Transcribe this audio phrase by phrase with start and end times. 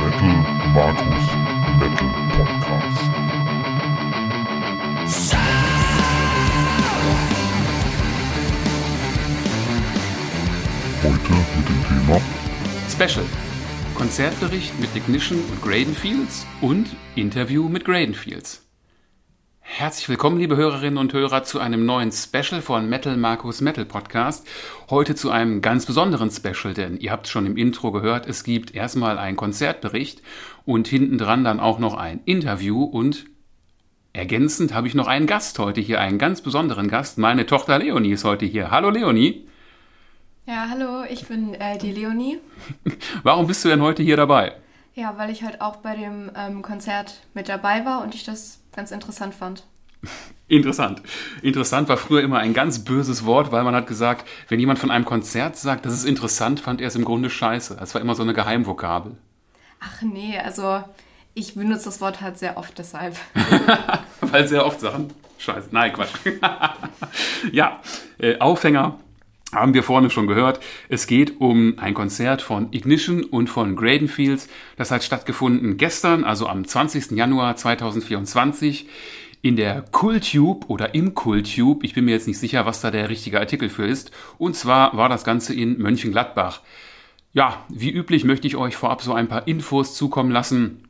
[0.00, 0.34] Metal
[0.72, 1.26] Markus
[1.80, 3.10] Metal Podcast.
[11.02, 12.20] Heute mit dem Thema
[12.88, 13.26] Special.
[13.96, 18.71] Konzertbericht mit Ignition und Gradenfields und Interview mit Gradenfields.
[19.74, 24.46] Herzlich willkommen, liebe Hörerinnen und Hörer, zu einem neuen Special von Metal Markus Metal Podcast.
[24.90, 28.74] Heute zu einem ganz besonderen Special, denn ihr habt schon im Intro gehört, es gibt
[28.74, 30.20] erstmal einen Konzertbericht
[30.66, 33.24] und hinten dran dann auch noch ein Interview und
[34.12, 37.16] ergänzend habe ich noch einen Gast heute hier, einen ganz besonderen Gast.
[37.16, 38.70] Meine Tochter Leonie ist heute hier.
[38.70, 39.48] Hallo Leonie.
[40.44, 42.38] Ja, hallo, ich bin äh, die Leonie.
[43.22, 44.52] Warum bist du denn heute hier dabei?
[44.94, 48.61] Ja, weil ich halt auch bei dem ähm, Konzert mit dabei war und ich das
[48.74, 49.64] ganz interessant fand.
[50.48, 51.00] Interessant.
[51.42, 54.90] Interessant war früher immer ein ganz böses Wort, weil man hat gesagt, wenn jemand von
[54.90, 57.76] einem Konzert sagt, das ist interessant, fand er es im Grunde scheiße.
[57.78, 59.16] Das war immer so eine Geheimvokabel.
[59.80, 60.82] Ach nee, also
[61.34, 63.16] ich benutze das Wort halt sehr oft deshalb.
[64.20, 65.68] weil sehr oft Sachen scheiße.
[65.70, 66.10] Nein, Quatsch.
[67.52, 67.80] ja,
[68.18, 68.98] äh, Aufhänger
[69.52, 70.60] haben wir vorne schon gehört.
[70.88, 74.48] Es geht um ein Konzert von Ignition und von Gradenfields.
[74.76, 77.12] Das hat stattgefunden gestern, also am 20.
[77.12, 78.88] Januar 2024
[79.42, 81.84] in der Kultube oder im Kultube.
[81.84, 84.10] Ich bin mir jetzt nicht sicher, was da der richtige Artikel für ist.
[84.38, 86.60] Und zwar war das Ganze in Mönchengladbach.
[87.34, 90.84] Ja, wie üblich möchte ich euch vorab so ein paar Infos zukommen lassen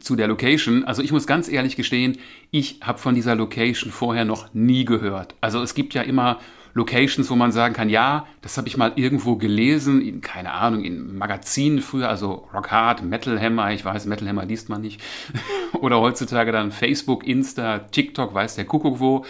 [0.00, 0.84] zu der Location.
[0.84, 2.18] Also ich muss ganz ehrlich gestehen,
[2.50, 5.34] ich habe von dieser Location vorher noch nie gehört.
[5.40, 6.38] Also es gibt ja immer
[6.76, 10.84] Locations, wo man sagen kann, ja, das habe ich mal irgendwo gelesen, in, keine Ahnung,
[10.84, 15.00] in Magazinen früher, also Rock Hard, Metal Hammer, ich weiß, Metal Hammer liest man nicht.
[15.80, 19.24] Oder heutzutage dann Facebook, Insta, TikTok, weiß der Kuckuck wo.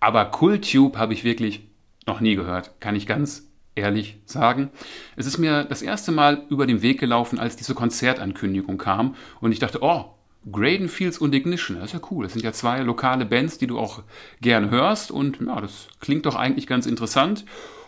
[0.00, 1.66] Aber Kultube habe ich wirklich
[2.06, 4.68] noch nie gehört, kann ich ganz ehrlich sagen.
[5.16, 9.52] Es ist mir das erste Mal über den Weg gelaufen, als diese Konzertankündigung kam und
[9.52, 10.10] ich dachte, oh,
[10.50, 12.24] Gradenfields und Ignition, das ist ja cool.
[12.24, 14.02] Das sind ja zwei lokale Bands, die du auch
[14.40, 17.44] gern hörst und ja, das klingt doch eigentlich ganz interessant.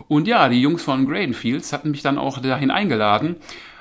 [0.06, 3.36] Und ja, die Jungs von Gradenfields hatten mich dann auch dahin eingeladen,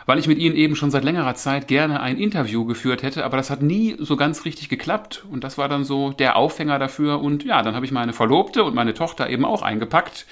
[0.05, 3.37] weil ich mit ihnen eben schon seit längerer Zeit gerne ein Interview geführt hätte, aber
[3.37, 7.21] das hat nie so ganz richtig geklappt und das war dann so der Aufhänger dafür
[7.21, 10.25] und ja, dann habe ich meine Verlobte und meine Tochter eben auch eingepackt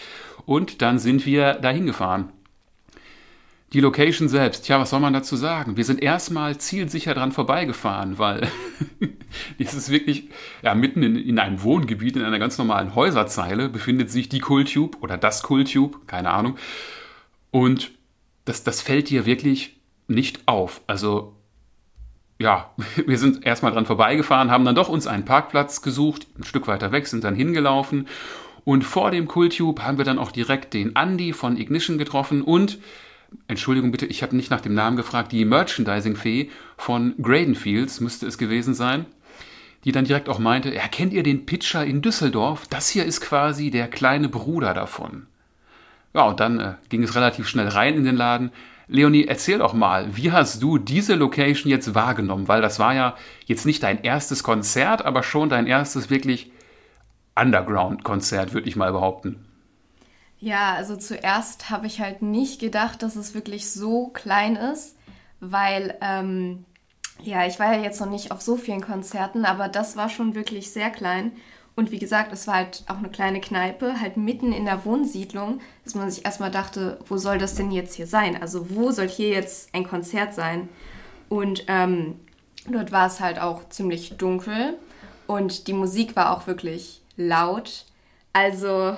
[0.46, 2.32] und dann sind wir dahin gefahren.
[3.74, 5.78] Die Location selbst, tja, was soll man dazu sagen?
[5.78, 8.50] Wir sind erstmal zielsicher dran vorbeigefahren, weil
[9.60, 10.30] es ist wirklich,
[10.62, 14.98] ja, mitten in, in, einem Wohngebiet, in einer ganz normalen Häuserzeile befindet sich die Kultube
[15.00, 16.58] oder das Kultube, keine Ahnung.
[17.50, 17.92] Und
[18.44, 20.82] das, das fällt dir wirklich nicht auf.
[20.88, 21.38] Also,
[22.40, 22.72] ja,
[23.08, 26.92] wir sind erstmal dran vorbeigefahren, haben dann doch uns einen Parkplatz gesucht, ein Stück weiter
[26.92, 28.10] weg, sind dann hingelaufen.
[28.66, 32.80] Und vor dem Kultube haben wir dann auch direkt den Andy von Ignition getroffen und
[33.48, 38.38] Entschuldigung bitte, ich habe nicht nach dem Namen gefragt, die Merchandising-Fee von Gradenfields müsste es
[38.38, 39.06] gewesen sein,
[39.84, 42.68] die dann direkt auch meinte, ja, kennt ihr den Pitcher in Düsseldorf?
[42.70, 45.28] Das hier ist quasi der kleine Bruder davon.
[46.14, 48.52] Ja, und dann äh, ging es relativ schnell rein in den Laden.
[48.88, 52.50] Leonie, erzähl doch mal, wie hast du diese Location jetzt wahrgenommen?
[52.50, 53.16] Weil das war ja
[53.46, 56.52] jetzt nicht dein erstes Konzert, aber schon dein erstes wirklich
[57.36, 59.46] Underground-Konzert, würde ich mal behaupten.
[60.42, 64.98] Ja, also zuerst habe ich halt nicht gedacht, dass es wirklich so klein ist,
[65.40, 66.66] weil, ähm,
[67.22, 70.34] ja, ich war ja jetzt noch nicht auf so vielen Konzerten, aber das war schon
[70.34, 71.32] wirklich sehr klein.
[71.76, 75.62] Und wie gesagt, es war halt auch eine kleine Kneipe, halt mitten in der Wohnsiedlung,
[75.84, 78.42] dass man sich erstmal dachte, wo soll das denn jetzt hier sein?
[78.42, 80.70] Also wo soll hier jetzt ein Konzert sein?
[81.30, 82.20] Und ähm,
[82.68, 84.76] dort war es halt auch ziemlich dunkel
[85.28, 87.86] und die Musik war auch wirklich laut.
[88.34, 88.96] Also.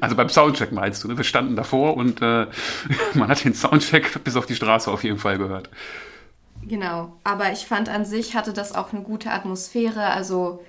[0.00, 1.16] Also beim Soundcheck meinst du, ne?
[1.16, 2.46] Wir standen davor und äh,
[3.14, 5.68] man hat den Soundcheck bis auf die Straße auf jeden Fall gehört.
[6.62, 10.06] Genau, aber ich fand an sich hatte das auch eine gute Atmosphäre.
[10.06, 10.64] Also,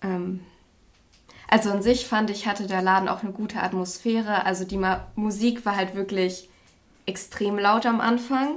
[0.00, 0.40] ähm,
[1.48, 4.46] also an sich fand ich hatte der Laden auch eine gute Atmosphäre.
[4.46, 6.48] Also die Ma Musik war halt wirklich
[7.04, 8.54] extrem laut am Anfang,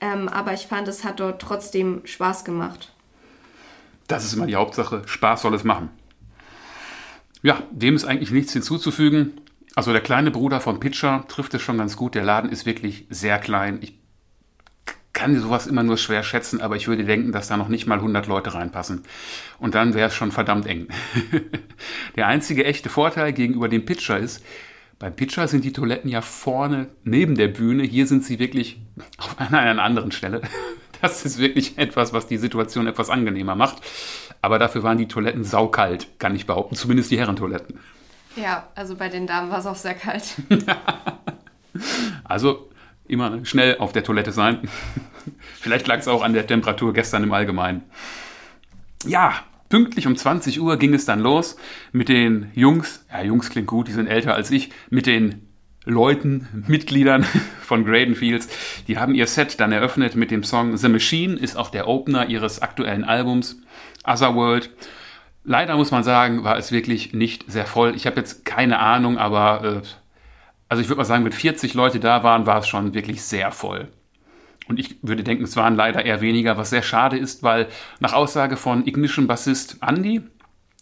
[0.00, 2.92] ähm, aber ich fand es hat dort trotzdem Spaß gemacht.
[4.08, 5.02] Das ist immer die Hauptsache.
[5.06, 5.90] Spaß soll es machen.
[7.42, 9.32] Ja, dem ist eigentlich nichts hinzuzufügen.
[9.74, 12.14] Also der kleine Bruder von Pitcher trifft es schon ganz gut.
[12.14, 13.78] Der Laden ist wirklich sehr klein.
[13.80, 13.98] Ich
[15.12, 17.98] kann sowas immer nur schwer schätzen, aber ich würde denken, dass da noch nicht mal
[17.98, 19.02] 100 Leute reinpassen.
[19.58, 20.88] Und dann wäre es schon verdammt eng.
[22.16, 24.44] der einzige echte Vorteil gegenüber dem Pitcher ist,
[24.98, 27.82] beim Pitcher sind die Toiletten ja vorne neben der Bühne.
[27.82, 28.80] Hier sind sie wirklich
[29.18, 30.42] auf einer, einer anderen Stelle.
[31.02, 33.82] Das ist wirklich etwas, was die Situation etwas angenehmer macht.
[34.40, 36.76] Aber dafür waren die Toiletten saukalt, kann ich behaupten.
[36.76, 37.78] Zumindest die Herrentoiletten.
[38.36, 40.36] Ja, also bei den Damen war es auch sehr kalt.
[42.24, 42.70] Also
[43.08, 44.68] immer schnell auf der Toilette sein.
[45.60, 47.82] Vielleicht lag es auch an der Temperatur gestern im Allgemeinen.
[49.04, 49.34] Ja,
[49.68, 51.56] pünktlich um 20 Uhr ging es dann los
[51.92, 53.04] mit den Jungs.
[53.10, 54.70] Ja, Jungs klingt gut, die sind älter als ich.
[54.90, 55.48] Mit den
[55.84, 57.24] Leuten, Mitgliedern
[57.60, 58.48] von Graydon Fields.
[58.86, 62.28] Die haben ihr Set dann eröffnet mit dem Song The Machine, ist auch der Opener
[62.28, 63.60] ihres aktuellen Albums
[64.04, 64.70] Otherworld.
[65.44, 67.96] Leider muss man sagen, war es wirklich nicht sehr voll.
[67.96, 69.88] Ich habe jetzt keine Ahnung, aber äh,
[70.68, 73.50] also ich würde mal sagen, mit 40 Leute da waren, war es schon wirklich sehr
[73.50, 73.88] voll.
[74.68, 77.66] Und ich würde denken, es waren leider eher weniger, was sehr schade ist, weil
[77.98, 80.22] nach Aussage von Ignition-Bassist Andy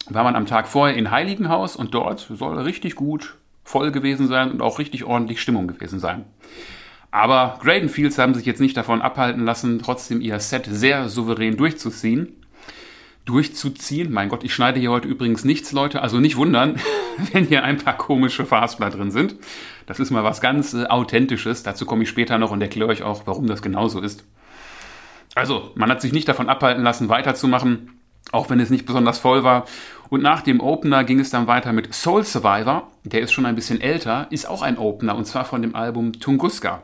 [0.09, 3.37] war man am Tag vorher in Heiligenhaus und dort soll richtig gut
[3.71, 6.25] voll gewesen sein und auch richtig ordentlich Stimmung gewesen sein.
[7.09, 11.57] Aber Graydon Fields haben sich jetzt nicht davon abhalten lassen, trotzdem ihr Set sehr souverän
[11.57, 12.37] durchzuziehen.
[13.25, 14.11] Durchzuziehen.
[14.11, 16.01] Mein Gott, ich schneide hier heute übrigens nichts, Leute.
[16.01, 16.79] Also nicht wundern,
[17.33, 19.35] wenn hier ein paar komische Fastler drin sind.
[19.85, 21.63] Das ist mal was ganz äh, Authentisches.
[21.63, 24.23] Dazu komme ich später noch und erkläre euch auch, warum das genauso ist.
[25.35, 28.01] Also, man hat sich nicht davon abhalten lassen, weiterzumachen,
[28.31, 29.65] auch wenn es nicht besonders voll war.
[30.11, 32.91] Und nach dem Opener ging es dann weiter mit Soul Survivor.
[33.05, 36.11] Der ist schon ein bisschen älter, ist auch ein Opener und zwar von dem Album
[36.11, 36.83] Tunguska.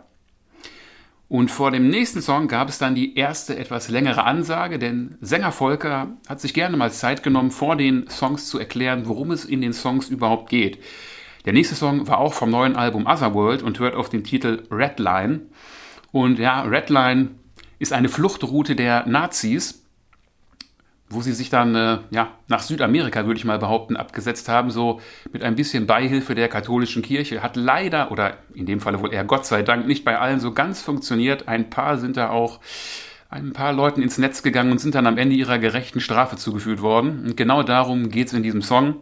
[1.28, 5.52] Und vor dem nächsten Song gab es dann die erste etwas längere Ansage, denn Sänger
[5.52, 9.60] Volker hat sich gerne mal Zeit genommen, vor den Songs zu erklären, worum es in
[9.60, 10.82] den Songs überhaupt geht.
[11.44, 15.42] Der nächste Song war auch vom neuen Album Otherworld und hört auf den Titel Redline.
[16.14, 17.32] Und ja, Redline
[17.78, 19.84] ist eine Fluchtroute der Nazis
[21.10, 25.00] wo sie sich dann äh, ja, nach Südamerika, würde ich mal behaupten, abgesetzt haben, so
[25.32, 27.42] mit ein bisschen Beihilfe der katholischen Kirche.
[27.42, 30.54] Hat leider, oder in dem Falle wohl eher Gott sei Dank, nicht bei allen so
[30.54, 31.48] ganz funktioniert.
[31.48, 32.60] Ein paar sind da auch
[33.30, 36.82] ein paar Leuten ins Netz gegangen und sind dann am Ende ihrer gerechten Strafe zugeführt
[36.82, 37.24] worden.
[37.26, 38.98] Und genau darum geht es in diesem Song.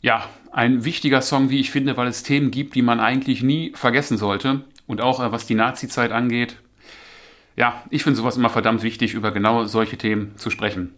[0.00, 3.72] Ja, ein wichtiger Song, wie ich finde, weil es Themen gibt, die man eigentlich nie
[3.74, 4.64] vergessen sollte.
[4.86, 6.56] Und auch äh, was die Nazi-Zeit angeht,
[7.58, 10.94] ja, ich finde sowas immer verdammt wichtig, über genau solche Themen zu sprechen.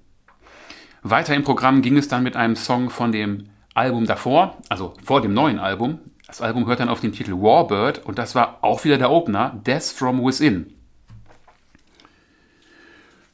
[1.03, 5.23] Weiter im Programm ging es dann mit einem Song von dem Album davor, also vor
[5.23, 6.01] dem neuen Album.
[6.27, 9.59] Das Album hört dann auf den Titel Warbird und das war auch wieder der Opener,
[9.67, 10.75] Death from Within.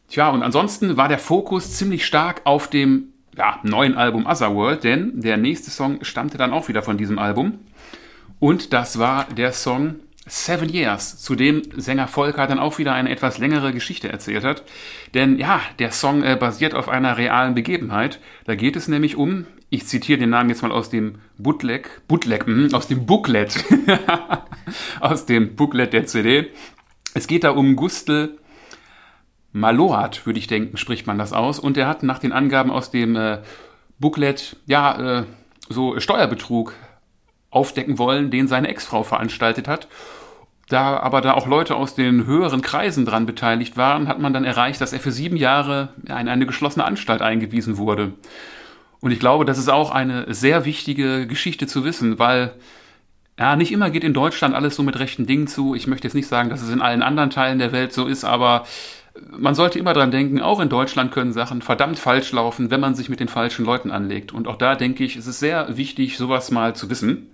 [0.09, 5.21] Tja, und ansonsten war der Fokus ziemlich stark auf dem ja, neuen Album Otherworld, denn
[5.21, 7.59] der nächste Song stammte dann auch wieder von diesem Album.
[8.39, 9.97] Und das war der Song
[10.27, 14.65] Seven Years, zu dem Sänger Volker dann auch wieder eine etwas längere Geschichte erzählt hat.
[15.15, 18.21] Denn ja, der Song äh, basiert auf einer realen Begebenheit.
[18.45, 22.47] Da geht es nämlich um, ich zitiere den Namen jetzt mal aus dem Bootleg, Bootleg,
[22.47, 23.65] mh, aus dem Booklet,
[25.01, 26.51] aus dem Booklet der CD.
[27.15, 28.37] Es geht da um Gustl
[29.53, 31.59] Maloat, würde ich denken, spricht man das aus.
[31.59, 33.39] Und er hat nach den Angaben aus dem äh,
[33.99, 35.25] Booklet, ja, äh,
[35.69, 36.75] so Steuerbetrug
[37.51, 39.89] aufdecken wollen, den seine Ex-Frau veranstaltet hat.
[40.69, 44.45] Da aber da auch Leute aus den höheren Kreisen dran beteiligt waren, hat man dann
[44.45, 48.13] erreicht, dass er für sieben Jahre in eine geschlossene Anstalt eingewiesen wurde.
[49.01, 52.55] Und ich glaube, das ist auch eine sehr wichtige Geschichte zu wissen, weil
[53.39, 55.75] ja, nicht immer geht in Deutschland alles so mit rechten Dingen zu.
[55.75, 58.25] Ich möchte jetzt nicht sagen, dass es in allen anderen Teilen der Welt so ist,
[58.25, 58.65] aber
[59.31, 62.95] man sollte immer dran denken, auch in Deutschland können Sachen verdammt falsch laufen, wenn man
[62.95, 64.33] sich mit den falschen Leuten anlegt.
[64.33, 67.31] Und auch da denke ich, es ist sehr wichtig, sowas mal zu wissen.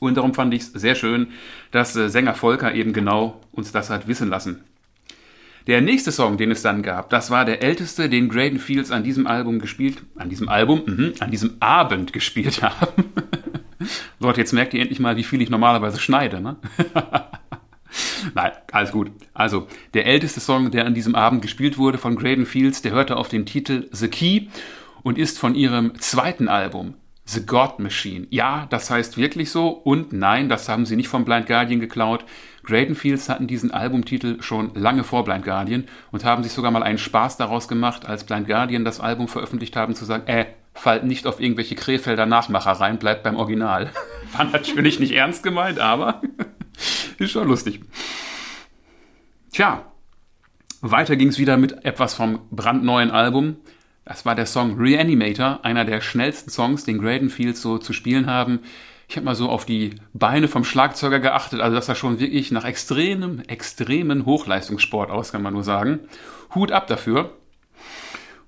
[0.00, 1.28] Und darum fand ich es sehr schön,
[1.70, 4.64] dass äh, Sänger Volker eben genau uns das hat wissen lassen.
[5.66, 9.04] Der nächste Song, den es dann gab, das war der älteste, den Graydon Fields an
[9.04, 13.04] diesem Album gespielt, an diesem Album, mh, an diesem Abend gespielt haben.
[14.18, 16.56] Leute, jetzt merkt ihr endlich mal, wie viel ich normalerweise schneide, ne?
[18.34, 19.10] Nein, alles gut.
[19.34, 23.16] Also, der älteste Song, der an diesem Abend gespielt wurde von Graydon Fields, der hörte
[23.16, 24.46] auf den Titel The Key
[25.02, 26.94] und ist von ihrem zweiten Album
[27.26, 28.26] The God Machine.
[28.30, 32.24] Ja, das heißt wirklich so und nein, das haben sie nicht vom Blind Guardian geklaut.
[32.64, 36.82] Graydon Fields hatten diesen Albumtitel schon lange vor Blind Guardian und haben sich sogar mal
[36.82, 41.04] einen Spaß daraus gemacht, als Blind Guardian das Album veröffentlicht haben, zu sagen, äh, fallt
[41.04, 43.90] nicht auf irgendwelche Krefelder Nachmacher rein, bleibt beim Original.
[44.36, 46.20] War natürlich nicht ernst gemeint, aber
[47.18, 47.80] ist schon lustig.
[49.52, 49.84] Tja,
[50.80, 53.56] weiter ging es wieder mit etwas vom brandneuen Album.
[54.04, 58.26] Das war der Song Reanimator, einer der schnellsten Songs, den Graydon Fields so zu spielen
[58.26, 58.60] haben.
[59.08, 62.52] Ich habe mal so auf die Beine vom Schlagzeuger geachtet, also das sah schon wirklich
[62.52, 66.00] nach extremem, extremen Hochleistungssport aus, kann man nur sagen.
[66.54, 67.36] Hut ab dafür.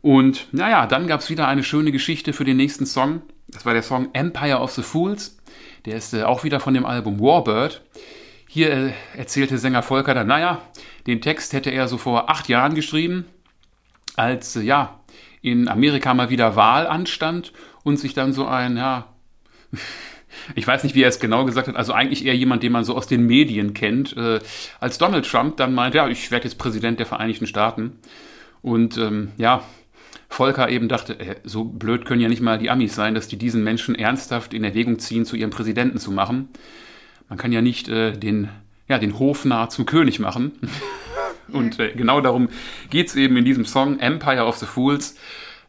[0.01, 3.23] Und naja, dann gab es wieder eine schöne Geschichte für den nächsten Song.
[3.49, 5.39] Das war der Song Empire of the Fools.
[5.85, 7.83] Der ist äh, auch wieder von dem Album Warbird.
[8.49, 10.61] Hier äh, erzählte Sänger Volker dann, naja,
[11.07, 13.27] den Text hätte er so vor acht Jahren geschrieben,
[14.17, 15.01] als, äh, ja,
[15.43, 19.07] in Amerika mal wieder Wahl anstand und sich dann so ein, ja,
[20.55, 22.85] ich weiß nicht, wie er es genau gesagt hat, also eigentlich eher jemand, den man
[22.85, 24.39] so aus den Medien kennt, äh,
[24.81, 27.99] als Donald Trump dann meint, ja, ich werde jetzt Präsident der Vereinigten Staaten.
[28.63, 29.65] Und ähm, ja,
[30.29, 33.37] Volker eben dachte, äh, so blöd können ja nicht mal die Amis sein, dass die
[33.37, 36.49] diesen Menschen ernsthaft in Erwägung ziehen, zu ihrem Präsidenten zu machen.
[37.29, 38.49] Man kann ja nicht äh, den,
[38.89, 40.53] ja, den Hofnarr zum König machen.
[41.53, 42.49] Und äh, genau darum
[42.91, 45.17] geht's eben in diesem Song Empire of the Fools.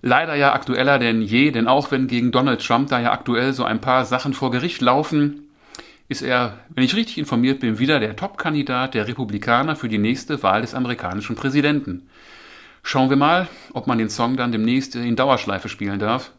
[0.02, 3.64] Leider ja aktueller denn je, denn auch wenn gegen Donald Trump da ja aktuell so
[3.64, 5.48] ein paar Sachen vor Gericht laufen,
[6.10, 10.44] ist er, wenn ich richtig informiert bin, wieder der Top-Kandidat der Republikaner für die nächste
[10.44, 12.10] Wahl des amerikanischen Präsidenten.
[12.84, 16.32] Schauen wir mal, ob man den Song dann demnächst in Dauerschleife spielen darf.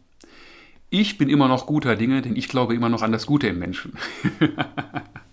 [0.90, 3.58] Ich bin immer noch guter Dinge, denn ich glaube immer noch an das Gute im
[3.58, 3.94] Menschen.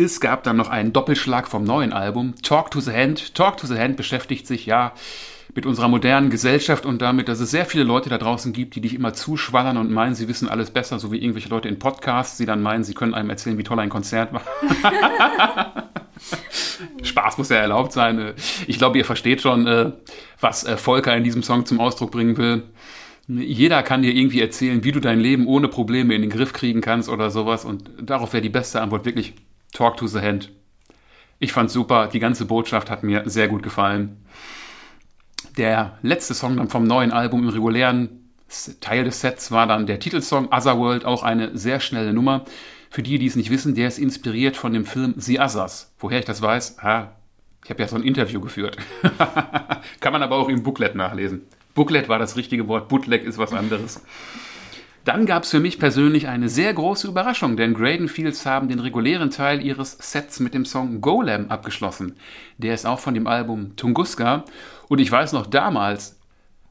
[0.00, 3.34] es gab dann noch einen Doppelschlag vom neuen Album, Talk to the Hand.
[3.34, 4.92] Talk to the Hand beschäftigt sich ja
[5.54, 8.80] mit unserer modernen Gesellschaft und damit, dass es sehr viele Leute da draußen gibt, die
[8.80, 12.36] dich immer zuschwallern und meinen, sie wissen alles besser, so wie irgendwelche Leute in Podcasts,
[12.38, 14.42] die dann meinen, sie können einem erzählen, wie toll ein Konzert war.
[17.02, 18.34] Spaß muss ja erlaubt sein.
[18.66, 19.92] Ich glaube, ihr versteht schon, äh,
[20.38, 22.62] was äh, Volker in diesem Song zum Ausdruck bringen will.
[23.26, 26.80] Jeder kann dir irgendwie erzählen, wie du dein Leben ohne Probleme in den Griff kriegen
[26.80, 27.64] kannst oder sowas.
[27.64, 29.34] Und darauf wäre die beste Antwort wirklich
[29.72, 30.50] Talk to the Hand.
[31.38, 32.08] Ich fand's super.
[32.08, 34.24] Die ganze Botschaft hat mir sehr gut gefallen.
[35.56, 38.30] Der letzte Song dann vom neuen Album im regulären
[38.80, 42.44] Teil des Sets war dann der Titelsong Otherworld, auch eine sehr schnelle Nummer.
[42.90, 45.92] Für die, die es nicht wissen, der ist inspiriert von dem Film The Others.
[46.00, 46.78] Woher ich das weiß?
[46.82, 47.12] Ha,
[47.64, 48.76] ich habe ja so ein Interview geführt.
[50.00, 51.42] Kann man aber auch im Booklet nachlesen.
[51.74, 54.02] Booklet war das richtige Wort, Bootleg ist was anderes.
[55.04, 58.80] Dann gab es für mich persönlich eine sehr große Überraschung, denn Graydon Fields haben den
[58.80, 62.16] regulären Teil ihres Sets mit dem Song Golem abgeschlossen.
[62.58, 64.44] Der ist auch von dem Album Tunguska
[64.88, 66.18] und ich weiß noch damals,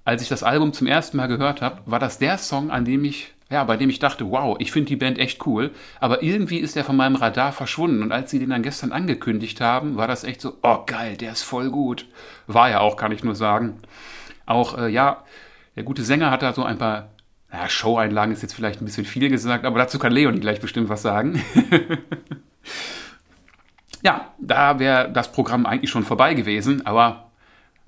[0.06, 3.04] als ich das Album zum ersten Mal gehört habe, war das der Song, an dem
[3.04, 6.58] ich, ja, bei dem ich dachte, wow, ich finde die Band echt cool, aber irgendwie
[6.58, 10.08] ist der von meinem Radar verschwunden und als sie den dann gestern angekündigt haben, war
[10.08, 12.06] das echt so, oh geil, der ist voll gut.
[12.46, 13.80] War ja auch, kann ich nur sagen.
[14.46, 15.24] Auch, äh, ja,
[15.76, 17.10] der gute Sänger hat da so ein paar
[17.52, 20.90] ja, Show-Einlagen ist jetzt vielleicht ein bisschen viel gesagt, aber dazu kann Leonie gleich bestimmt
[20.90, 21.42] was sagen.
[24.04, 27.32] ja, da wäre das Programm eigentlich schon vorbei gewesen, aber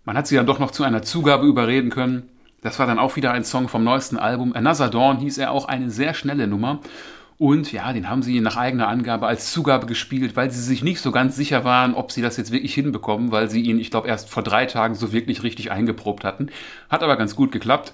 [0.03, 2.29] man hat sie dann doch noch zu einer Zugabe überreden können.
[2.61, 4.53] Das war dann auch wieder ein Song vom neuesten Album.
[4.55, 6.79] Another Dawn hieß er auch eine sehr schnelle Nummer.
[7.37, 11.01] Und ja, den haben sie nach eigener Angabe als Zugabe gespielt, weil sie sich nicht
[11.01, 14.07] so ganz sicher waren, ob sie das jetzt wirklich hinbekommen, weil sie ihn, ich glaube,
[14.07, 16.49] erst vor drei Tagen so wirklich richtig eingeprobt hatten.
[16.87, 17.93] Hat aber ganz gut geklappt.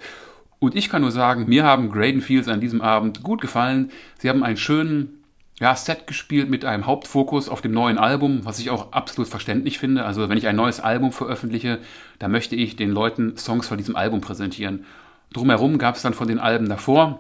[0.59, 3.91] Und ich kann nur sagen, mir haben Graydon Fields an diesem Abend gut gefallen.
[4.17, 5.23] Sie haben einen schönen
[5.59, 9.79] ja, Set gespielt mit einem Hauptfokus auf dem neuen Album, was ich auch absolut verständlich
[9.79, 10.05] finde.
[10.05, 11.79] Also wenn ich ein neues Album veröffentliche,
[12.19, 14.85] dann möchte ich den Leuten Songs von diesem Album präsentieren.
[15.33, 17.19] Drumherum gab es dann von den Alben davor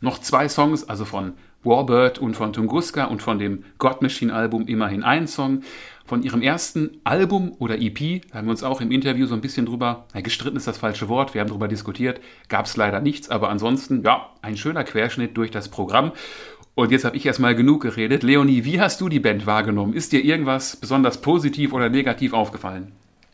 [0.00, 1.32] noch zwei Songs, also von
[1.66, 5.62] Warbird und von Tunguska und von dem God Machine Album immerhin ein Song.
[6.06, 9.66] Von ihrem ersten Album oder EP, haben wir uns auch im Interview so ein bisschen
[9.66, 13.28] drüber, na, gestritten ist das falsche Wort, wir haben darüber diskutiert, gab es leider nichts,
[13.28, 16.12] aber ansonsten, ja, ein schöner Querschnitt durch das Programm.
[16.76, 18.22] Und jetzt habe ich erstmal genug geredet.
[18.22, 19.94] Leonie, wie hast du die Band wahrgenommen?
[19.94, 22.92] Ist dir irgendwas besonders positiv oder negativ aufgefallen?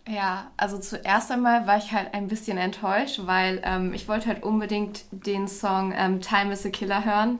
[0.08, 4.42] Ja, also zuerst einmal war ich halt ein bisschen enttäuscht, weil ähm, ich wollte halt
[4.42, 7.38] unbedingt den Song ähm, Time is a Killer hören.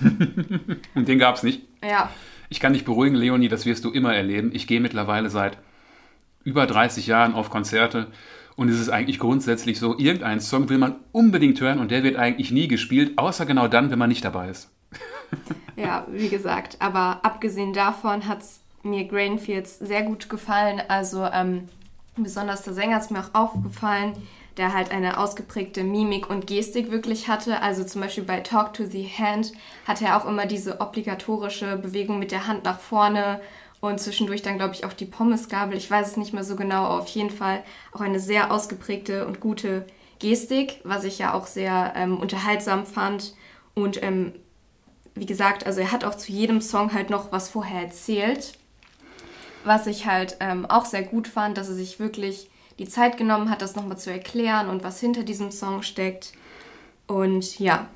[0.94, 1.62] Und den gab es nicht?
[1.82, 2.10] Ja.
[2.48, 4.50] Ich kann dich beruhigen, Leonie, das wirst du immer erleben.
[4.52, 5.58] Ich gehe mittlerweile seit
[6.44, 8.08] über 30 Jahren auf Konzerte
[8.56, 12.16] und es ist eigentlich grundsätzlich so, irgendeinen Song will man unbedingt hören und der wird
[12.16, 14.70] eigentlich nie gespielt, außer genau dann, wenn man nicht dabei ist
[15.76, 20.82] ja, wie gesagt, aber abgesehen davon hat es mir Grainfields sehr gut gefallen.
[20.88, 21.68] Also ähm,
[22.16, 24.14] besonders der Sänger ist mir auch aufgefallen,
[24.56, 27.62] der halt eine ausgeprägte Mimik und Gestik wirklich hatte.
[27.62, 29.52] Also zum Beispiel bei Talk to the Hand
[29.86, 33.40] hatte er auch immer diese obligatorische Bewegung mit der Hand nach vorne
[33.80, 35.76] und zwischendurch dann, glaube ich, auch die Pommesgabel.
[35.76, 39.26] Ich weiß es nicht mehr so genau, aber auf jeden Fall auch eine sehr ausgeprägte
[39.26, 39.86] und gute
[40.20, 43.34] Gestik, was ich ja auch sehr ähm, unterhaltsam fand.
[43.74, 44.32] Und ähm,
[45.16, 48.52] wie gesagt, also er hat auch zu jedem Song halt noch was vorher erzählt.
[49.64, 52.50] Was ich halt ähm, auch sehr gut fand, dass er sich wirklich
[52.82, 56.32] die Zeit genommen hat, das nochmal zu erklären und was hinter diesem Song steckt.
[57.06, 57.86] Und ja.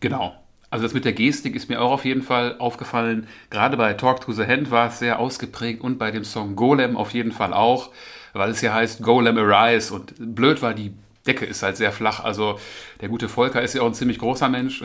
[0.00, 0.34] Genau.
[0.68, 3.26] Also das mit der Gestik ist mir auch auf jeden Fall aufgefallen.
[3.50, 6.96] Gerade bei Talk to the Hand war es sehr ausgeprägt und bei dem Song Golem
[6.96, 7.90] auf jeden Fall auch,
[8.34, 10.92] weil es ja heißt Golem Arise und blöd war die
[11.26, 12.20] Decke ist halt sehr flach.
[12.20, 12.58] Also
[13.00, 14.82] der gute Volker ist ja auch ein ziemlich großer Mensch.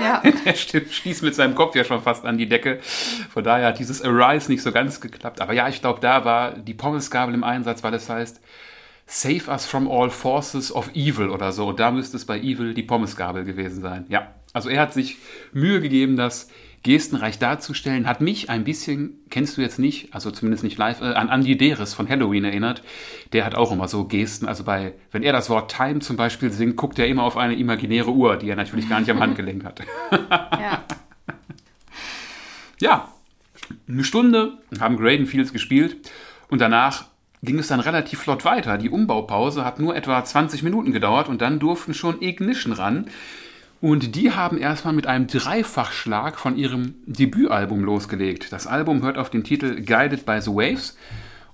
[0.00, 0.22] Ja.
[0.44, 2.78] der schießt mit seinem Kopf ja schon fast an die Decke.
[3.32, 5.40] Von daher hat dieses Arise nicht so ganz geklappt.
[5.40, 8.40] Aber ja, ich glaube, da war die Pommesgabel im Einsatz, weil es heißt
[9.10, 11.68] Save us from all forces of evil oder so.
[11.68, 14.04] Und da müsste es bei Evil die Pommesgabel gewesen sein.
[14.10, 15.16] Ja, also er hat sich
[15.52, 16.50] Mühe gegeben, das
[16.82, 18.06] gestenreich darzustellen.
[18.06, 21.56] Hat mich ein bisschen, kennst du jetzt nicht, also zumindest nicht live, äh, an Andy
[21.56, 22.82] Deris von Halloween erinnert.
[23.32, 24.46] Der hat auch immer so Gesten.
[24.46, 27.54] Also bei, wenn er das Wort Time zum Beispiel singt, guckt er immer auf eine
[27.54, 29.80] imaginäre Uhr, die er natürlich gar nicht am Handgelenk hat.
[30.10, 30.84] Ja.
[32.80, 33.12] Ja,
[33.88, 35.96] eine Stunde haben Graydon Fields gespielt
[36.48, 37.06] und danach
[37.42, 38.78] ging es dann relativ flott weiter.
[38.78, 43.08] Die Umbaupause hat nur etwa 20 Minuten gedauert und dann durften schon Ignition ran.
[43.80, 48.52] Und die haben erstmal mit einem Dreifachschlag von ihrem Debütalbum losgelegt.
[48.52, 50.96] Das Album hört auf den Titel Guided by the Waves.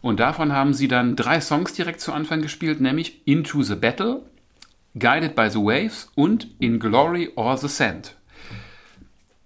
[0.01, 4.23] Und davon haben sie dann drei Songs direkt zu Anfang gespielt, nämlich Into the Battle,
[4.99, 8.15] Guided by the Waves und In Glory or the Sand.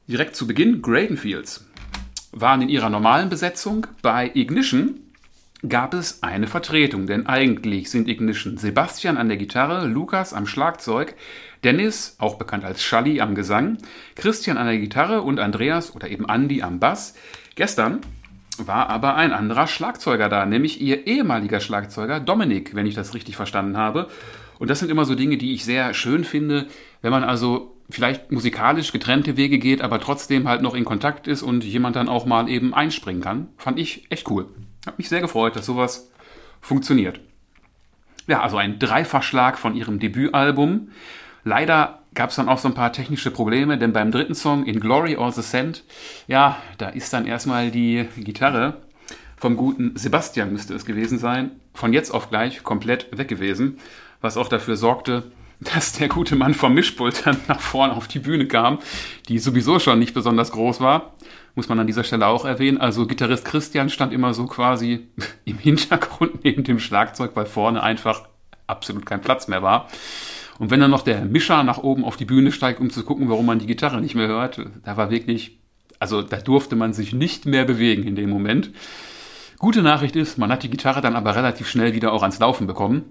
[0.07, 1.67] Direkt zu Beginn Graydon Fields
[2.33, 3.87] waren in ihrer normalen Besetzung.
[4.03, 5.01] Bei Ignition
[5.67, 11.15] gab es eine Vertretung, denn eigentlich sind Ignition Sebastian an der Gitarre, Lukas am Schlagzeug,
[11.65, 13.79] Dennis, auch bekannt als Schalli, am Gesang,
[14.15, 17.15] Christian an der Gitarre und Andreas oder eben Andy am Bass.
[17.55, 18.01] Gestern
[18.59, 23.37] war aber ein anderer Schlagzeuger da, nämlich ihr ehemaliger Schlagzeuger Dominik, wenn ich das richtig
[23.37, 24.09] verstanden habe.
[24.59, 26.67] Und das sind immer so Dinge, die ich sehr schön finde,
[27.01, 31.43] wenn man also vielleicht musikalisch getrennte Wege geht, aber trotzdem halt noch in Kontakt ist
[31.43, 33.49] und jemand dann auch mal eben einspringen kann.
[33.57, 34.47] Fand ich echt cool.
[34.87, 36.11] Hat mich sehr gefreut, dass sowas
[36.61, 37.21] funktioniert.
[38.27, 40.91] Ja, also ein Dreifachschlag von ihrem Debütalbum.
[41.45, 44.81] Leider gab es dann auch so ein paar technische Probleme, denn beim dritten Song, In
[44.81, 45.85] Glory or the Sand,
[46.27, 48.79] ja, da ist dann erstmal die Gitarre
[49.39, 53.79] vom guten Sebastian müsste es gewesen sein, von jetzt auf gleich komplett weg gewesen,
[54.21, 55.31] was auch dafür sorgte,
[55.61, 58.79] dass der gute Mann vom Mischpult dann nach vorne auf die Bühne kam,
[59.29, 61.15] die sowieso schon nicht besonders groß war.
[61.55, 62.79] Muss man an dieser Stelle auch erwähnen.
[62.79, 65.09] Also Gitarrist Christian stand immer so quasi
[65.45, 68.29] im Hintergrund neben dem Schlagzeug, weil vorne einfach
[68.69, 69.89] absolut kein Platz mehr war.
[70.59, 73.29] Und wenn dann noch der Mischer nach oben auf die Bühne steigt, um zu gucken,
[73.29, 75.59] warum man die Gitarre nicht mehr hört, da war wirklich,
[76.01, 78.71] also da durfte man sich nicht mehr bewegen in dem Moment.
[79.59, 82.67] Gute Nachricht ist, man hat die Gitarre dann aber relativ schnell wieder auch ans Laufen
[82.67, 83.05] bekommen.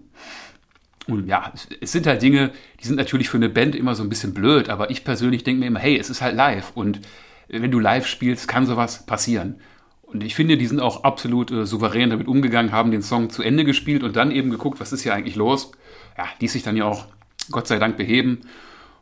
[1.07, 4.09] Und ja, es sind halt Dinge, die sind natürlich für eine Band immer so ein
[4.09, 6.99] bisschen blöd, aber ich persönlich denke mir immer, hey, es ist halt live und
[7.47, 9.61] wenn du live spielst, kann sowas passieren.
[10.01, 13.43] Und ich finde, die sind auch absolut äh, souverän damit umgegangen, haben den Song zu
[13.43, 15.71] Ende gespielt und dann eben geguckt, was ist hier eigentlich los.
[16.17, 17.07] Ja, die sich dann ja auch
[17.51, 18.41] Gott sei Dank beheben.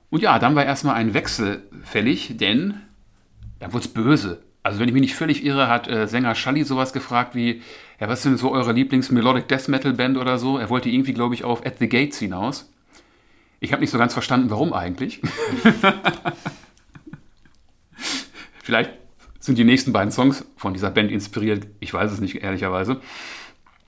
[0.10, 2.76] Und ja, dann war erstmal ein Wechsel fällig, denn
[3.60, 4.42] da wurde es böse.
[4.64, 7.62] Also wenn ich mich nicht völlig irre, hat äh, Sänger Schalli sowas gefragt wie,
[8.00, 10.58] ja, was ist denn so eure Lieblings-Melodic Death Metal Band oder so?
[10.58, 12.72] Er wollte irgendwie, glaube ich, auf At the Gates hinaus.
[13.60, 15.22] Ich habe nicht so ganz verstanden, warum eigentlich.
[18.64, 18.92] Vielleicht
[19.40, 21.68] sind die nächsten beiden Songs von dieser Band inspiriert.
[21.80, 23.00] Ich weiß es nicht, ehrlicherweise.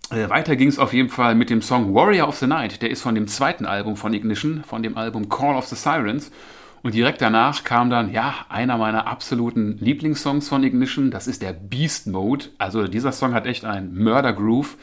[0.10, 2.82] Äh, weiter ging es auf jeden Fall mit dem Song Warrior of the Night.
[2.82, 6.32] Der ist von dem zweiten Album von Ignition, von dem Album Call of the Sirens.
[6.82, 11.12] Und direkt danach kam dann, ja, einer meiner absoluten Lieblingssongs von Ignition.
[11.12, 12.46] Das ist der Beast Mode.
[12.58, 14.78] Also dieser Song hat echt einen Murder Groove.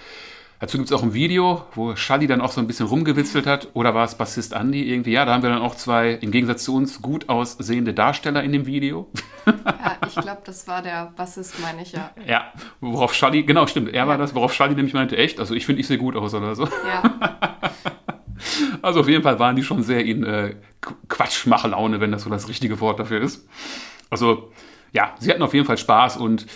[0.64, 3.68] Dazu gibt es auch ein Video, wo Schalli dann auch so ein bisschen rumgewitzelt hat.
[3.74, 5.12] Oder war es Bassist Andy irgendwie?
[5.12, 8.50] Ja, da haben wir dann auch zwei, im Gegensatz zu uns, gut aussehende Darsteller in
[8.50, 9.10] dem Video.
[9.44, 12.12] Ja, ich glaube, das war der Bassist, meine ich, ja.
[12.26, 12.50] Ja,
[12.80, 15.82] worauf Schalli, genau, stimmt, er war das, worauf Schalli nämlich meinte, echt, also ich finde,
[15.82, 16.64] ich sehe gut aus oder so.
[16.64, 17.02] Ja,
[18.80, 20.54] Also auf jeden Fall waren die schon sehr in äh,
[21.08, 23.46] Quatschmache-Laune, wenn das so das richtige Wort dafür ist.
[24.08, 24.50] Also
[24.94, 26.46] ja, sie hatten auf jeden Fall Spaß und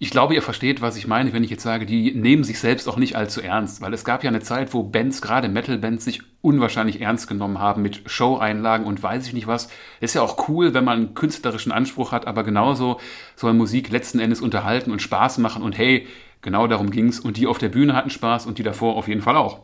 [0.00, 2.88] ich glaube, ihr versteht, was ich meine, wenn ich jetzt sage, die nehmen sich selbst
[2.88, 6.22] auch nicht allzu ernst, weil es gab ja eine Zeit, wo Bands, gerade Metal-Bands, sich
[6.40, 9.68] unwahrscheinlich ernst genommen haben mit Show-Einlagen und weiß ich nicht was.
[10.00, 13.00] Ist ja auch cool, wenn man einen künstlerischen Anspruch hat, aber genauso
[13.34, 16.06] soll Musik letzten Endes unterhalten und Spaß machen und hey,
[16.42, 19.22] genau darum ging's und die auf der Bühne hatten Spaß und die davor auf jeden
[19.22, 19.62] Fall auch.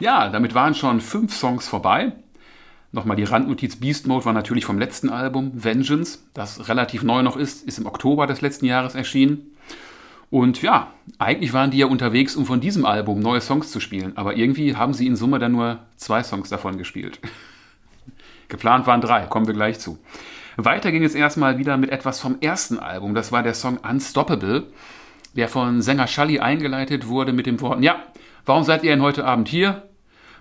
[0.00, 2.12] Ja, damit waren schon fünf Songs vorbei.
[2.96, 7.36] Nochmal die Randnotiz Beast Mode war natürlich vom letzten Album, Vengeance, das relativ neu noch
[7.36, 9.54] ist, ist im Oktober des letzten Jahres erschienen.
[10.30, 14.16] Und ja, eigentlich waren die ja unterwegs, um von diesem Album neue Songs zu spielen,
[14.16, 17.20] aber irgendwie haben sie in Summe dann nur zwei Songs davon gespielt.
[18.48, 19.98] Geplant waren drei, kommen wir gleich zu.
[20.56, 24.68] Weiter ging es erstmal wieder mit etwas vom ersten Album, das war der Song Unstoppable,
[25.34, 27.96] der von Sänger Schalli eingeleitet wurde mit den Worten, ja,
[28.46, 29.82] warum seid ihr denn heute Abend hier?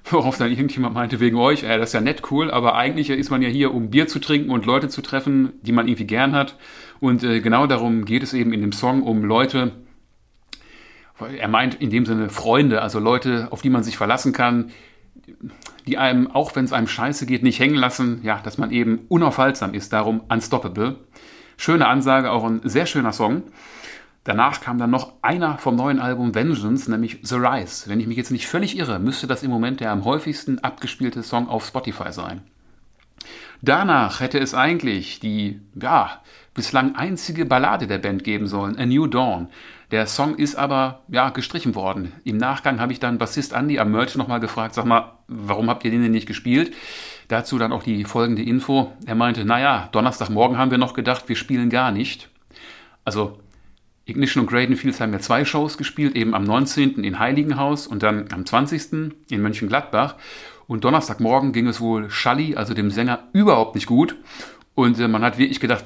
[0.10, 3.32] Worauf dann irgendjemand meinte, wegen euch, äh, das ist ja nett cool, aber eigentlich ist
[3.32, 6.34] man ja hier, um Bier zu trinken und Leute zu treffen, die man irgendwie gern
[6.34, 6.58] hat.
[7.00, 9.72] Und äh, genau darum geht es eben in dem Song, um Leute,
[11.20, 14.72] er meint in dem Sinne Freunde, also Leute, auf die man sich verlassen kann,
[15.88, 19.06] die einem, auch wenn es einem scheiße geht, nicht hängen lassen, ja, dass man eben
[19.08, 20.98] unaufhaltsam ist, darum unstoppable.
[21.58, 23.44] Schöne Ansage, auch ein sehr schöner Song.
[24.26, 27.88] Danach kam dann noch einer vom neuen Album Vengeance, nämlich The Rise.
[27.88, 31.22] Wenn ich mich jetzt nicht völlig irre, müsste das im Moment der am häufigsten abgespielte
[31.22, 32.42] Song auf Spotify sein.
[33.62, 36.22] Danach hätte es eigentlich die, ja,
[36.56, 39.50] bislang einzige Ballade der Band geben sollen, A New Dawn.
[39.92, 42.12] Der Song ist aber, ja, gestrichen worden.
[42.24, 45.86] Im Nachgang habe ich dann Bassist Andy am Merch nochmal gefragt, sag mal, warum habt
[45.86, 46.74] ihr den denn nicht gespielt?
[47.28, 48.92] Dazu dann auch die folgende Info.
[49.06, 52.30] Er meinte, naja, Donnerstagmorgen haben wir noch gedacht, wir spielen gar nicht.
[53.04, 53.40] Also,
[54.06, 57.04] Ignition und Graden Fields haben ja zwei Shows gespielt, eben am 19.
[57.04, 59.13] in Heiligenhaus und dann am 20.
[59.30, 60.15] in Mönchengladbach.
[60.68, 64.15] Und Donnerstagmorgen ging es wohl Schalli, also dem Sänger, überhaupt nicht gut.
[64.74, 65.86] Und äh, man hat wirklich gedacht,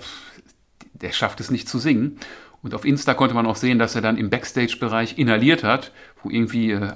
[0.93, 2.17] der schafft es nicht zu singen.
[2.62, 5.91] Und auf Insta konnte man auch sehen, dass er dann im Backstage-Bereich inhaliert hat,
[6.23, 6.93] wo irgendwie äh,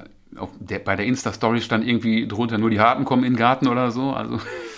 [0.59, 3.91] der, bei der Insta-Story stand irgendwie drunter, nur die Harten kommen in den Garten oder
[3.91, 4.11] so.
[4.11, 4.39] Also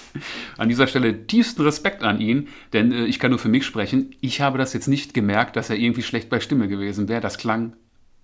[0.58, 4.16] an dieser Stelle tiefsten Respekt an ihn, denn äh, ich kann nur für mich sprechen.
[4.22, 7.22] Ich habe das jetzt nicht gemerkt, dass er irgendwie schlecht bei Stimme gewesen wäre.
[7.22, 7.74] Das klang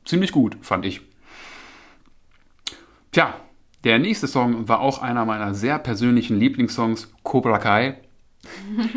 [0.05, 1.01] ziemlich gut, fand ich.
[3.11, 3.35] Tja,
[3.83, 7.97] der nächste Song war auch einer meiner sehr persönlichen Lieblingssongs, Cobra Kai.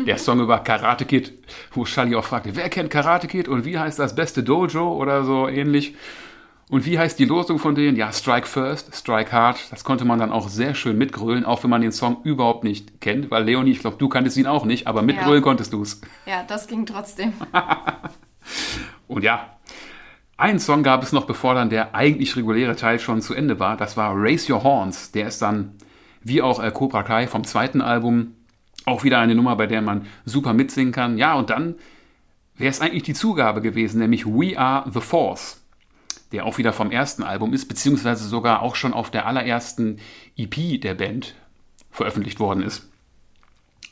[0.07, 1.33] Der Song über Karate Kid,
[1.71, 5.23] wo Charlie auch fragte, wer kennt Karate Kid und wie heißt das beste Dojo oder
[5.23, 5.95] so ähnlich.
[6.69, 7.95] Und wie heißt die Losung von denen?
[7.95, 9.71] Ja, Strike First, Strike Hard.
[9.71, 13.01] Das konnte man dann auch sehr schön mitgrölen, auch wenn man den Song überhaupt nicht
[13.01, 13.29] kennt.
[13.29, 15.47] Weil Leonie, ich glaube, du kanntest ihn auch nicht, aber mitgrölen ja.
[15.47, 16.01] konntest du es.
[16.25, 17.33] Ja, das ging trotzdem.
[19.07, 19.55] und ja,
[20.37, 23.77] einen Song gab es noch, bevor dann der eigentlich reguläre Teil schon zu Ende war.
[23.77, 25.11] Das war Raise Your Horns.
[25.11, 25.75] Der ist dann,
[26.23, 28.33] wie auch äh, Cobra Kai vom zweiten Album,
[28.85, 31.17] auch wieder eine Nummer, bei der man super mitsingen kann.
[31.17, 31.75] Ja, und dann
[32.57, 35.61] wäre es eigentlich die Zugabe gewesen, nämlich We Are the Force,
[36.35, 39.99] der auch wieder vom ersten Album ist, beziehungsweise sogar auch schon auf der allerersten
[40.35, 41.33] EP der Band
[41.91, 42.89] veröffentlicht worden ist.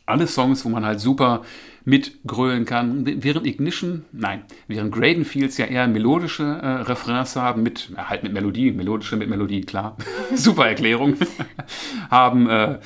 [0.05, 1.43] Alle Songs, wo man halt super
[1.85, 3.05] mitgrölen kann.
[3.05, 8.23] Während Ignition, nein, während Graden Fields ja eher melodische äh, Refrains haben, mit, äh, halt
[8.23, 9.97] mit Melodie, melodische mit Melodie, klar.
[10.35, 11.15] Super Erklärung.
[12.09, 12.79] haben äh,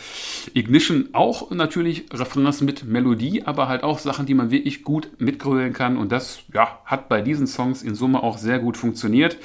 [0.54, 5.74] Ignition auch natürlich Refrains mit Melodie, aber halt auch Sachen, die man wirklich gut mitgrölen
[5.74, 5.98] kann.
[5.98, 9.38] Und das ja, hat bei diesen Songs in Summe auch sehr gut funktioniert.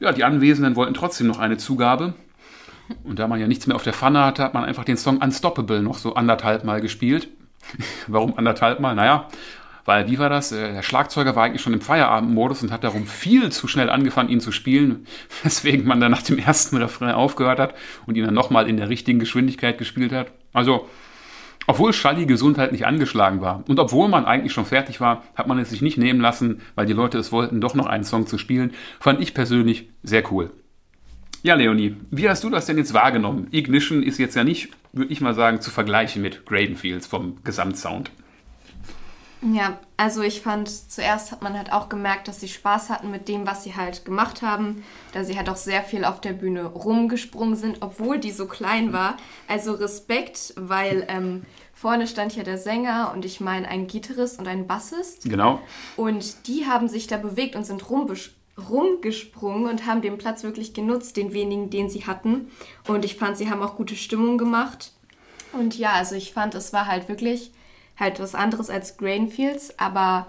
[0.00, 2.14] Ja, die Anwesenden wollten trotzdem noch eine Zugabe.
[3.04, 5.18] Und da man ja nichts mehr auf der Pfanne hatte, hat man einfach den Song
[5.18, 7.28] Unstoppable noch so anderthalb Mal gespielt.
[8.06, 8.94] Warum anderthalb Mal?
[8.94, 9.28] Naja,
[9.84, 10.52] weil wie war das?
[10.52, 14.28] Äh, der Schlagzeuger war eigentlich schon im Feierabendmodus und hat darum viel zu schnell angefangen,
[14.28, 15.06] ihn zu spielen,
[15.42, 17.74] weswegen man dann nach dem ersten Refrain aufgehört hat
[18.06, 20.32] und ihn dann nochmal in der richtigen Geschwindigkeit gespielt hat.
[20.52, 20.88] Also,
[21.66, 25.70] obwohl Schalli gesundheitlich angeschlagen war und obwohl man eigentlich schon fertig war, hat man es
[25.70, 28.72] sich nicht nehmen lassen, weil die Leute es wollten, doch noch einen Song zu spielen.
[28.98, 30.50] Fand ich persönlich sehr cool.
[31.42, 33.48] Ja, Leonie, wie hast du das denn jetzt wahrgenommen?
[33.50, 38.10] Ignition ist jetzt ja nicht, würde ich mal sagen, zu vergleichen mit Gradenfields vom Gesamtsound.
[39.42, 43.26] Ja, also ich fand, zuerst hat man halt auch gemerkt, dass sie Spaß hatten mit
[43.26, 46.64] dem, was sie halt gemacht haben, da sie halt auch sehr viel auf der Bühne
[46.64, 49.16] rumgesprungen sind, obwohl die so klein war.
[49.48, 54.46] Also Respekt, weil ähm, vorne stand ja der Sänger und ich meine ein Gitarrist und
[54.46, 55.24] ein Bassist.
[55.24, 55.60] Genau.
[55.96, 60.74] Und die haben sich da bewegt und sind rumgesprungen rumgesprungen und haben den Platz wirklich
[60.74, 62.50] genutzt, den wenigen, den sie hatten.
[62.86, 64.92] Und ich fand, sie haben auch gute Stimmung gemacht.
[65.52, 67.52] Und ja, also ich fand, es war halt wirklich
[67.96, 70.26] halt was anderes als Grainfields, aber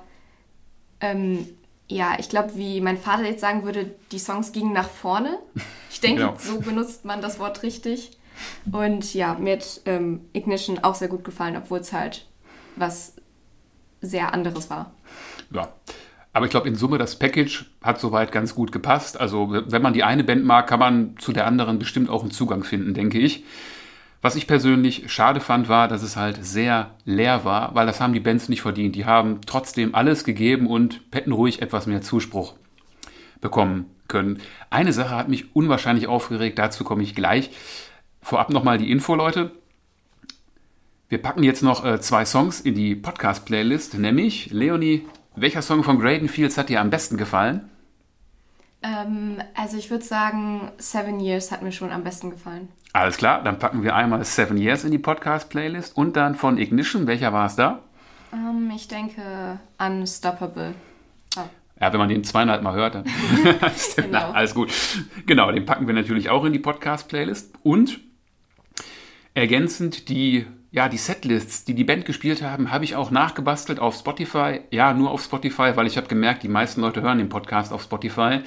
[0.99, 1.47] ähm,
[1.87, 5.39] ja, ich glaube, wie mein Vater jetzt sagen würde, die Songs gingen nach vorne.
[5.89, 6.35] Ich denke, genau.
[6.37, 8.17] so benutzt man das Wort richtig.
[8.71, 12.27] Und ja, mir hat ähm, Ignition auch sehr gut gefallen, obwohl es halt
[12.75, 13.13] was
[14.01, 14.93] sehr anderes war.
[15.51, 15.69] Ja,
[16.33, 19.19] aber ich glaube, in Summe, das Package hat soweit ganz gut gepasst.
[19.19, 22.31] Also, wenn man die eine Band mag, kann man zu der anderen bestimmt auch einen
[22.31, 23.43] Zugang finden, denke ich.
[24.21, 28.13] Was ich persönlich schade fand, war, dass es halt sehr leer war, weil das haben
[28.13, 28.95] die Bands nicht verdient.
[28.95, 32.53] Die haben trotzdem alles gegeben und hätten ruhig etwas mehr Zuspruch
[33.41, 34.39] bekommen können.
[34.69, 37.49] Eine Sache hat mich unwahrscheinlich aufgeregt, dazu komme ich gleich.
[38.21, 39.51] Vorab nochmal die Info, Leute.
[41.09, 45.99] Wir packen jetzt noch äh, zwei Songs in die Podcast-Playlist, nämlich Leonie welcher Song von
[45.99, 47.69] Graydon Fields hat dir am besten gefallen?
[48.83, 52.69] Ähm, also ich würde sagen, Seven Years hat mir schon am besten gefallen.
[52.93, 57.07] Alles klar, dann packen wir einmal Seven Years in die Podcast-Playlist und dann von Ignition.
[57.07, 57.79] Welcher war es da?
[58.33, 60.73] Ähm, ich denke Unstoppable.
[61.37, 61.41] Oh.
[61.79, 63.05] Ja, wenn man den zweieinhalb Mal hört, dann
[63.95, 64.07] genau.
[64.09, 64.73] Na, alles gut.
[65.25, 67.53] Genau, den packen wir natürlich auch in die Podcast-Playlist.
[67.63, 67.99] Und
[69.33, 73.95] ergänzend die ja, die Setlists, die die Band gespielt haben, habe ich auch nachgebastelt auf
[73.95, 74.61] Spotify.
[74.71, 77.83] Ja, nur auf Spotify, weil ich habe gemerkt, die meisten Leute hören den Podcast auf
[77.83, 78.39] Spotify.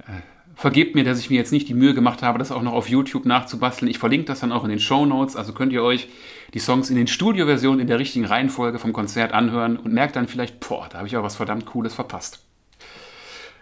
[0.00, 0.20] Äh,
[0.54, 2.90] vergebt mir, dass ich mir jetzt nicht die Mühe gemacht habe, das auch noch auf
[2.90, 3.90] YouTube nachzubasteln.
[3.90, 6.08] Ich verlinke das dann auch in den Show Notes, also könnt ihr euch
[6.52, 10.28] die Songs in den Studioversionen in der richtigen Reihenfolge vom Konzert anhören und merkt dann
[10.28, 12.44] vielleicht, boah, da habe ich auch was verdammt Cooles verpasst.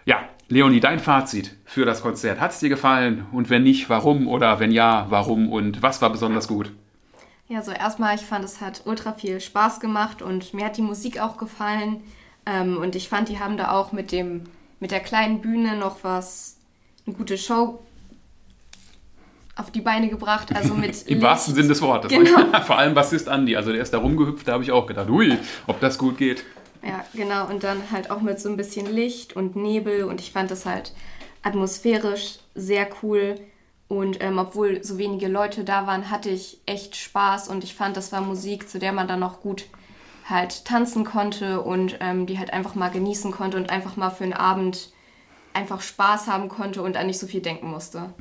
[0.05, 2.41] Ja, Leonie, dein Fazit für das Konzert.
[2.41, 3.25] Hat es dir gefallen?
[3.31, 4.27] Und wenn nicht, warum?
[4.27, 5.49] Oder wenn ja, warum?
[5.49, 6.73] Und was war besonders gut?
[7.53, 10.81] Ja, so erstmal, ich fand, es hat ultra viel Spaß gemacht und mir hat die
[10.81, 12.01] Musik auch gefallen.
[12.47, 14.45] Ähm, und ich fand, die haben da auch mit dem,
[14.79, 16.57] mit der kleinen Bühne noch was,
[17.05, 17.83] eine gute Show
[19.55, 20.47] auf die Beine gebracht.
[20.55, 22.09] Also mit Im wahrsten Sinn des Wortes.
[22.09, 22.59] Genau.
[22.65, 25.37] Vor allem Bassist Andi, also der ist da rumgehüpft, da habe ich auch gedacht, ui,
[25.67, 26.43] ob das gut geht.
[26.81, 27.47] Ja, genau.
[27.49, 30.05] Und dann halt auch mit so ein bisschen Licht und Nebel.
[30.05, 30.91] Und ich fand das halt
[31.43, 33.35] atmosphärisch sehr cool.
[33.93, 37.47] Und ähm, obwohl so wenige Leute da waren, hatte ich echt Spaß.
[37.47, 39.65] Und ich fand, das war Musik, zu der man dann auch gut
[40.27, 44.23] halt tanzen konnte und ähm, die halt einfach mal genießen konnte und einfach mal für
[44.23, 44.91] einen Abend
[45.53, 48.15] einfach Spaß haben konnte und an nicht so viel denken musste.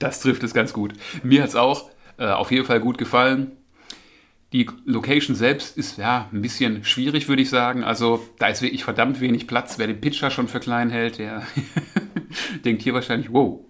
[0.00, 0.94] Das trifft es ganz gut.
[1.22, 3.52] Mir hat es auch äh, auf jeden Fall gut gefallen.
[4.52, 7.84] Die Location selbst ist ja ein bisschen schwierig, würde ich sagen.
[7.84, 9.78] Also da ist wirklich verdammt wenig Platz.
[9.78, 11.46] Wer den Pitcher schon für klein hält, der
[12.64, 13.60] denkt hier wahrscheinlich, wow,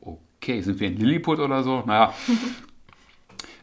[0.42, 1.82] okay, sind wir in Lilliput oder so?
[1.86, 2.12] Naja.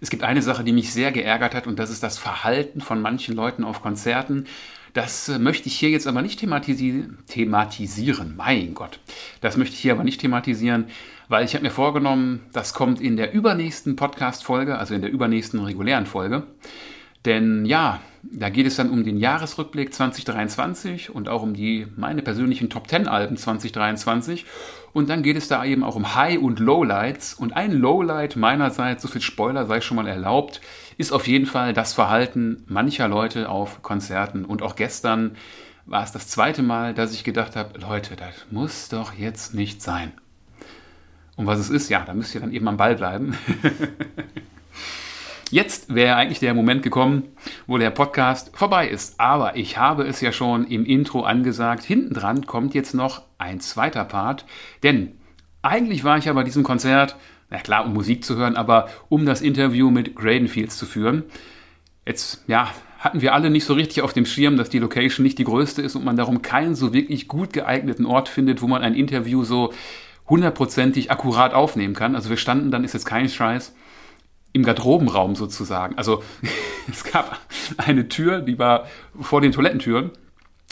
[0.02, 3.02] Es gibt eine Sache, die mich sehr geärgert hat, und das ist das Verhalten von
[3.02, 4.46] manchen Leuten auf Konzerten.
[4.94, 8.34] Das äh, möchte ich hier jetzt aber nicht thematisi thematisieren.
[8.38, 9.02] Mein Gott.
[9.42, 10.86] Das möchte ich hier aber nicht thematisieren,
[11.28, 15.60] weil ich habe mir vorgenommen, das kommt in der übernächsten Podcast-Folge, also in der übernächsten
[15.60, 16.44] regulären Folge.
[17.26, 22.22] Denn ja, da geht es dann um den Jahresrückblick 2023 und auch um die meine
[22.22, 24.46] persönlichen Top 10 Alben 2023.
[24.93, 27.34] Und dann geht es da eben auch um High- und Lowlights.
[27.34, 30.62] Und ein Lowlight meinerseits, so viel Spoiler sei schon mal erlaubt,
[30.97, 34.45] ist auf jeden Fall das Verhalten mancher Leute auf Konzerten.
[34.45, 35.36] Und auch gestern
[35.86, 39.82] war es das zweite Mal, dass ich gedacht habe, Leute, das muss doch jetzt nicht
[39.82, 40.12] sein.
[41.36, 43.38] Und was es ist, ja, da müsst ihr dann eben am Ball bleiben.
[45.52, 47.24] Jetzt wäre eigentlich der Moment gekommen,
[47.66, 49.20] wo der Podcast vorbei ist.
[49.20, 51.84] Aber ich habe es ja schon im Intro angesagt.
[51.84, 54.46] Hinten dran kommt jetzt noch ein zweiter Part.
[54.84, 55.14] Denn
[55.64, 57.16] eigentlich war ich ja bei diesem Konzert,
[57.50, 61.24] na klar, um Musik zu hören, aber um das Interview mit Graydon Fields zu führen.
[62.06, 65.40] Jetzt, ja, hatten wir alle nicht so richtig auf dem Schirm, dass die Location nicht
[65.40, 68.84] die größte ist und man darum keinen so wirklich gut geeigneten Ort findet, wo man
[68.84, 69.74] ein Interview so
[70.28, 72.16] hundertprozentig akkurat aufnehmen kann.
[72.16, 73.74] Also wir standen dann, ist jetzt kein Scheiß,
[74.54, 75.98] im Garderobenraum sozusagen.
[75.98, 76.24] Also
[76.92, 77.40] es gab
[77.78, 78.88] eine Tür, die war
[79.20, 80.12] vor den Toilettentüren.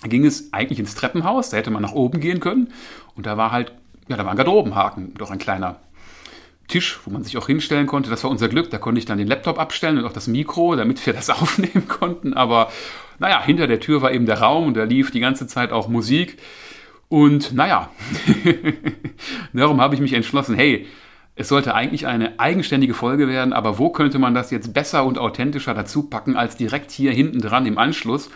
[0.01, 2.71] Da ging es eigentlich ins Treppenhaus, da hätte man nach oben gehen können.
[3.15, 3.71] Und da war halt,
[4.07, 5.77] ja, da war ein Garderobenhaken, doch ein kleiner
[6.67, 8.09] Tisch, wo man sich auch hinstellen konnte.
[8.09, 8.69] Das war unser Glück.
[8.69, 11.87] Da konnte ich dann den Laptop abstellen und auch das Mikro, damit wir das aufnehmen
[11.87, 12.33] konnten.
[12.33, 12.69] Aber
[13.19, 15.87] naja, hinter der Tür war eben der Raum und da lief die ganze Zeit auch
[15.87, 16.37] Musik.
[17.09, 17.89] Und naja,
[19.53, 20.87] darum habe ich mich entschlossen, hey,
[21.37, 25.19] es sollte eigentlich eine eigenständige Folge werden, aber wo könnte man das jetzt besser und
[25.19, 28.31] authentischer dazu packen als direkt hier hinten dran im Anschluss?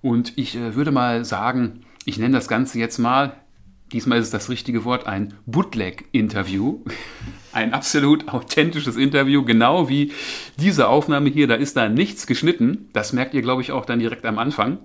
[0.00, 3.34] Und ich äh, würde mal sagen, ich nenne das Ganze jetzt mal,
[3.92, 6.80] diesmal ist es das richtige Wort, ein Bootleg-Interview.
[7.52, 10.10] Ein absolut authentisches Interview, genau wie
[10.58, 11.46] diese Aufnahme hier.
[11.46, 12.88] Da ist da nichts geschnitten.
[12.92, 14.78] Das merkt ihr, glaube ich, auch dann direkt am Anfang.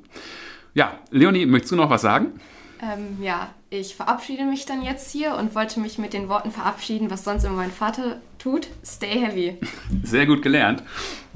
[0.76, 2.40] Ja, Leonie, möchtest du noch was sagen?
[2.80, 7.12] Ähm, ja, ich verabschiede mich dann jetzt hier und wollte mich mit den Worten verabschieden,
[7.12, 8.68] was sonst immer mein Vater tut.
[8.84, 9.60] Stay heavy.
[10.04, 10.82] Sehr gut gelernt.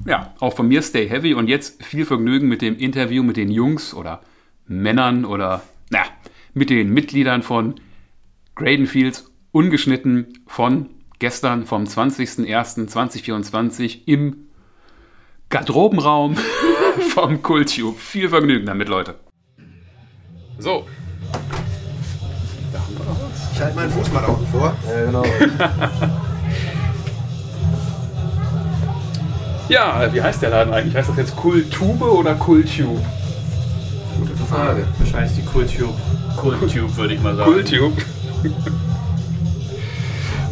[0.05, 3.51] Ja, auch von mir stay heavy und jetzt viel Vergnügen mit dem Interview mit den
[3.51, 4.21] Jungs oder
[4.65, 6.01] Männern oder na,
[6.53, 7.75] mit den Mitgliedern von
[8.55, 14.47] Graydon Fields, ungeschnitten von gestern vom 20.01.2024 im
[15.49, 16.35] Garderobenraum
[17.09, 17.99] vom Kultube.
[17.99, 19.19] Viel Vergnügen damit, Leute.
[20.57, 20.87] So,
[23.53, 24.73] Ich halte meinen Fuß mal da unten vor.
[24.87, 25.23] Ja, genau.
[29.69, 30.95] Ja, wie heißt der Laden eigentlich?
[30.95, 33.01] Heißt das jetzt Kultube oder Kultube?
[34.19, 34.85] Gute Frage.
[34.99, 35.93] Wahrscheinlich die Kultube.
[36.37, 37.51] Kultube, würde ich mal sagen.
[37.51, 38.01] Kultube.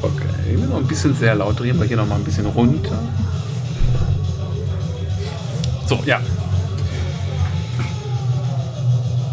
[0.04, 2.48] Okay, ich will noch ein bisschen sehr laut drehen, wir hier noch mal ein bisschen
[2.48, 2.98] runter.
[5.86, 6.20] So, ja.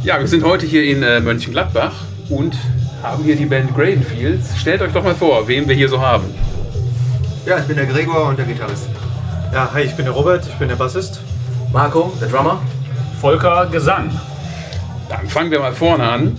[0.03, 1.95] Ja, wir sind heute hier in äh, Mönchengladbach
[2.29, 2.55] und
[3.03, 4.59] haben hier die Band Gradenfields.
[4.59, 6.25] Stellt euch doch mal vor, wen wir hier so haben.
[7.47, 8.89] Ja, ich bin der Gregor und der Gitarrist.
[9.53, 11.21] Ja, hi, ich bin der Robert, ich bin der Bassist.
[11.73, 12.61] Marco, der Drummer.
[13.21, 14.11] Volker, Gesang.
[15.09, 16.37] Dann fangen wir mal vorne an.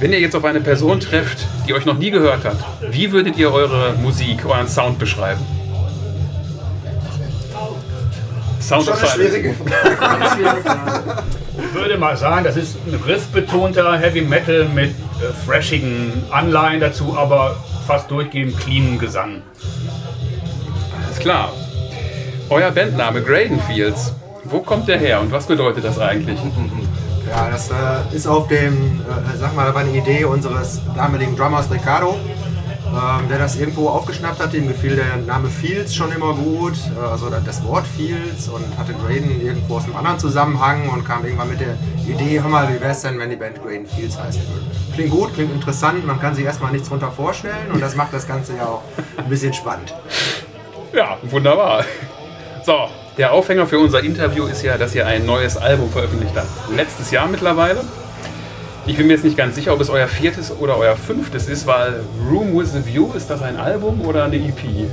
[0.00, 2.56] Wenn ihr jetzt auf eine Person trefft, die euch noch nie gehört hat,
[2.90, 5.40] wie würdet ihr eure Musik, euren Sound beschreiben?
[8.60, 9.54] Sound Schon of Silence.
[11.58, 17.16] Ich würde mal sagen, das ist ein riffbetonter Heavy Metal mit äh, freshigen Anleihen dazu,
[17.18, 19.42] aber fast durchgehend cleanen Gesang.
[21.04, 21.52] Alles klar.
[22.48, 26.38] Euer Bandname Gradenfields, wo kommt der her und was bedeutet das eigentlich?
[27.28, 31.36] Ja, das äh, ist auf dem, äh, sag mal, da war eine Idee unseres damaligen
[31.36, 32.16] Drummers Ricardo,
[32.88, 34.54] ähm, der das irgendwo aufgeschnappt hat.
[34.54, 38.94] Ihm gefiel der Name Fields schon immer gut, äh, also das Wort Fields und hatte
[38.94, 42.80] Graydon irgendwo aus einem anderen Zusammenhang und kam irgendwann mit der Idee, hör mal, wie
[42.80, 44.66] wäre es denn, wenn die Band Graydon Fields heißen würde.
[44.94, 48.26] Klingt gut, klingt interessant, man kann sich erstmal nichts drunter vorstellen und das macht das
[48.26, 48.82] Ganze ja auch
[49.16, 49.94] ein bisschen spannend.
[50.92, 51.84] Ja, wunderbar.
[52.64, 56.48] So, der Aufhänger für unser Interview ist ja, dass ihr ein neues Album veröffentlicht habt.
[56.74, 57.84] Letztes Jahr mittlerweile.
[58.88, 61.66] Ich bin mir jetzt nicht ganz sicher, ob es euer viertes oder euer fünftes ist,
[61.66, 64.88] weil Room with a View, ist das ein Album oder eine EP?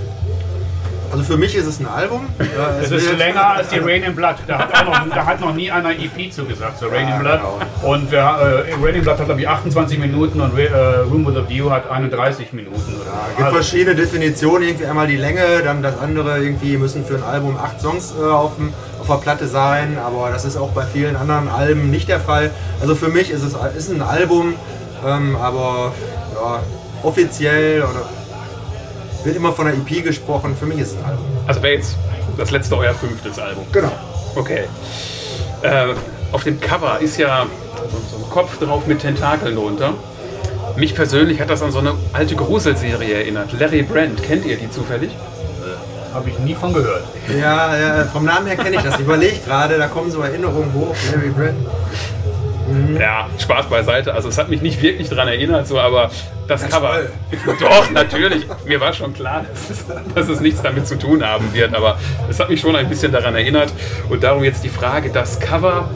[1.12, 2.28] Also für mich ist es ein Album.
[2.82, 4.36] Es wird- ist länger als die Rain in Blood.
[4.48, 7.40] Da hat, noch, da hat noch nie einer EP zugesagt, so Rain in Blood.
[7.84, 10.68] Und wir, äh, Rain in Blood hat, glaube ich, 28 Minuten und äh,
[11.10, 12.76] Room with a View hat 31 Minuten.
[12.78, 12.92] Es so.
[13.38, 17.24] gibt Also, verschiedene Definitionen, irgendwie einmal die Länge, dann das andere, irgendwie müssen für ein
[17.24, 18.74] Album acht Songs äh, auf, dem,
[19.10, 22.52] auf der Platte sein, aber das ist auch bei vielen anderen Alben nicht der Fall.
[22.82, 24.56] Also für mich ist es ist ein Album,
[25.06, 25.94] ähm, aber
[26.34, 26.60] ja,
[27.04, 28.10] offiziell oder
[29.24, 31.26] wird immer von einer EP gesprochen, für mich ist es ein Album.
[31.48, 31.98] Also wäre jetzt
[32.38, 33.66] das letzte euer fünftes Album.
[33.72, 33.92] Genau.
[34.36, 34.66] Okay.
[35.62, 35.94] Äh,
[36.32, 37.46] auf dem Cover ist ja
[37.92, 39.94] so, so ein Kopf drauf mit Tentakeln drunter.
[40.76, 43.58] Mich persönlich hat das an so eine alte Gruselserie erinnert.
[43.58, 45.12] Larry Brand, kennt ihr die zufällig?
[46.16, 47.04] Habe ich nie von gehört.
[47.30, 48.96] Ja, ja, vom Namen her kenne ich das.
[48.96, 51.58] Ich überlege gerade, da kommen so Erinnerungen hoch, Larry Brand.
[52.98, 54.14] Ja, Spaß beiseite.
[54.14, 56.10] Also es hat mich nicht wirklich daran erinnert, so, aber
[56.48, 56.90] das Ja, Cover.
[57.46, 57.56] toll.
[57.60, 58.48] Doch, natürlich.
[58.66, 61.98] Mir war schon klar, dass es, dass es nichts damit zu tun haben wird, aber
[62.30, 63.74] es hat mich schon ein bisschen daran erinnert.
[64.10, 65.90] Und darum jetzt die Frage, das Cover,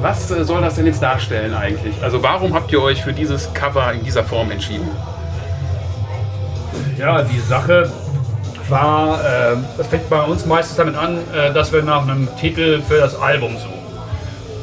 [0.00, 1.94] was äh, soll das denn jetzt darstellen eigentlich?
[2.02, 4.88] Also warum habt ihr euch für dieses Cover in dieser Form entschieden?
[6.96, 7.92] Ja, die Sache
[8.70, 12.82] war, äh, das fängt bei uns meistens damit an, äh, dass wir nach einem Titel
[12.82, 13.78] für das Album suchen.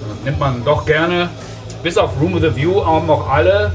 [0.10, 1.30] Das nimmt man doch gerne.
[1.84, 3.72] Bis auf Room with a View haben auch alle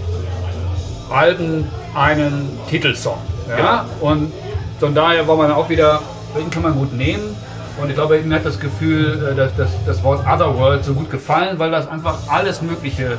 [1.10, 3.18] Alben einen Titelsong.
[3.48, 3.86] Ja?
[4.00, 4.32] Und
[4.78, 6.00] von daher war man auch wieder,
[6.36, 7.36] den kann man gut nehmen.
[7.80, 11.10] Und ich glaube, mir hat das Gefühl, äh, dass, dass das Wort Otherworld so gut
[11.10, 13.18] gefallen, weil das einfach alles Mögliche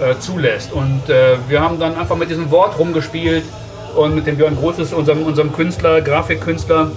[0.00, 0.72] äh, zulässt.
[0.72, 3.44] Und äh, wir haben dann einfach mit diesem Wort rumgespielt
[3.96, 6.90] und mit dem Björn Großes, unserem, unserem Künstler, Grafikkünstler,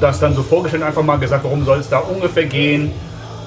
[0.00, 2.92] das dann so vorgestellt, einfach mal gesagt, worum soll es da ungefähr gehen.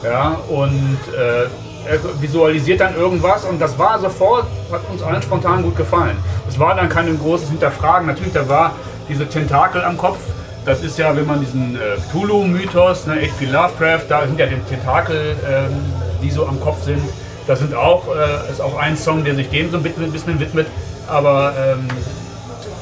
[0.04, 1.48] Ja, und äh,
[1.90, 6.18] er visualisiert dann irgendwas und das war sofort, hat uns allen spontan gut gefallen.
[6.48, 8.08] Es war dann kein großes Hinterfragen.
[8.08, 8.74] Natürlich, da war
[9.10, 10.20] diese Tentakel am Kopf.
[10.66, 13.46] Das ist ja, wenn man diesen äh, Cthulhu-Mythos, ne, H.P.
[13.46, 15.80] Lovecraft, da sind ja die Tentakel, ähm,
[16.22, 17.02] die so am Kopf sind.
[17.48, 20.12] Das sind auch, äh, ist auch ein Song, der sich dem so ein bisschen, ein
[20.12, 20.68] bisschen widmet.
[21.08, 21.88] Aber ähm,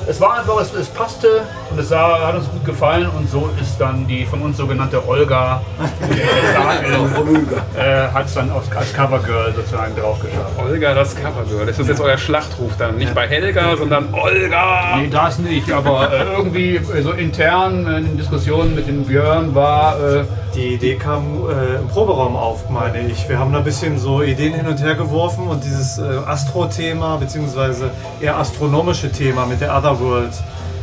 [0.07, 3.49] es war einfach, es, es passte und es sah, hat uns gut gefallen und so
[3.61, 5.61] ist dann die von uns sogenannte Olga,
[7.77, 10.53] äh, hat es dann als, als Covergirl sozusagen drauf geschafft.
[10.57, 11.69] Olga, das Covergirl.
[11.69, 12.97] Ist das jetzt euer Schlachtruf dann?
[12.97, 14.97] Nicht bei Helga, sondern Olga!
[14.97, 19.99] Nee, das nicht, aber äh, irgendwie äh, so intern in Diskussionen mit dem Björn war,
[19.99, 20.23] äh,
[20.55, 23.27] Die Idee kam äh, im Proberaum auf, meine ich.
[23.27, 27.17] Wir haben da ein bisschen so Ideen hin und her geworfen und dieses äh, Astro-Thema,
[27.17, 27.89] beziehungsweise
[28.21, 30.33] eher astronomische Thema mit der Otherworld,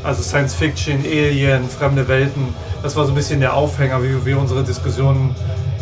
[0.04, 4.34] also Science Fiction, Alien, fremde Welten, das war so ein bisschen der Aufhänger, wie, wie
[4.34, 5.34] unsere Diskussion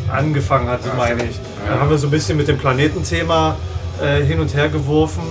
[0.09, 1.39] angefangen hat, meine ich.
[1.67, 3.57] Dann haben wir so ein bisschen mit dem Planetenthema
[4.03, 5.23] äh, hin und her geworfen,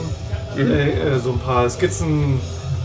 [0.57, 2.39] äh, äh, so ein paar Skizzen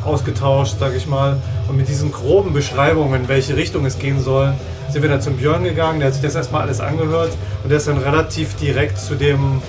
[0.04, 1.40] ausgetauscht, sag ich mal.
[1.68, 4.52] Und mit diesen groben Beschreibungen, in welche Richtung es gehen soll,
[4.90, 6.00] sind wir dann zum Björn gegangen.
[6.00, 7.30] Der hat sich das erstmal alles angehört
[7.62, 9.62] und der ist dann relativ direkt zu dem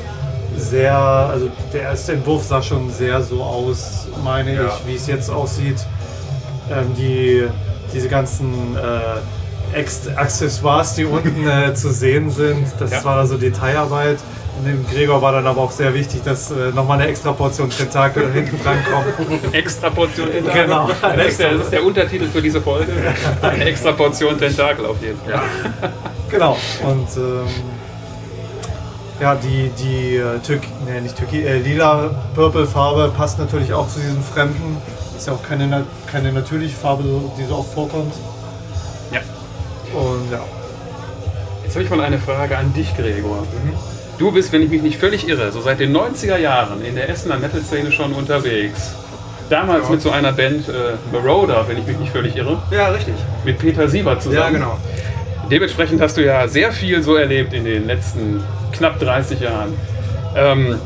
[0.58, 4.68] sehr, also der erste Entwurf sah schon sehr so aus, meine Ja.
[4.68, 5.78] ich, wie es jetzt aussieht.
[6.72, 7.46] Ähm, die,
[7.94, 13.04] diese ganzen äh, Ex Accessoires, die unten äh, zu sehen sind, das Ja.
[13.04, 14.18] war da so Detailarbeit.
[14.58, 17.70] Und dem Gregor war dann aber auch sehr wichtig, dass äh, nochmal eine extra Portion
[17.70, 19.54] Tentakel hinten dran kommt.
[19.54, 20.64] Extra Portion Tentakel.
[20.64, 20.90] Genau.
[21.02, 22.94] Das ist, der, das ist der Untertitel für diese Folge.
[23.42, 25.42] Eine extra Portion Tentakel auf jeden Fall.
[26.32, 26.58] Genau.
[26.84, 27.48] Und ähm,
[29.20, 33.88] ja, die, die äh, Türk nee, nicht Türkei, äh, lila Purple Farbe passt natürlich auch
[33.88, 34.78] zu diesem Fremden.
[35.18, 37.04] Ist ja auch keine, keine natürliche Farbe,
[37.40, 38.14] die so oft vorkommt.
[39.12, 39.22] Ja.
[39.98, 40.40] Und ja.
[41.64, 43.44] Jetzt habe ich mal eine Frage an dich, Gregor.
[44.18, 47.10] Du bist, wenn ich mich nicht völlig irre, so seit den 90er Jahren in der
[47.10, 48.94] Essener Metal-Szene schon unterwegs.
[49.50, 53.14] Damals mit so einer Band äh, Marauder, wenn ich mich nicht völlig irre, Ja, richtig.
[53.44, 54.40] mit Peter Sievert zusammen.
[54.42, 54.78] Ja, genau.
[55.52, 58.44] Dementsprechend hast du ja sehr viel so erlebt in den letzten
[58.78, 59.74] knapp 30 Jahren.
[60.36, 60.80] Ähm,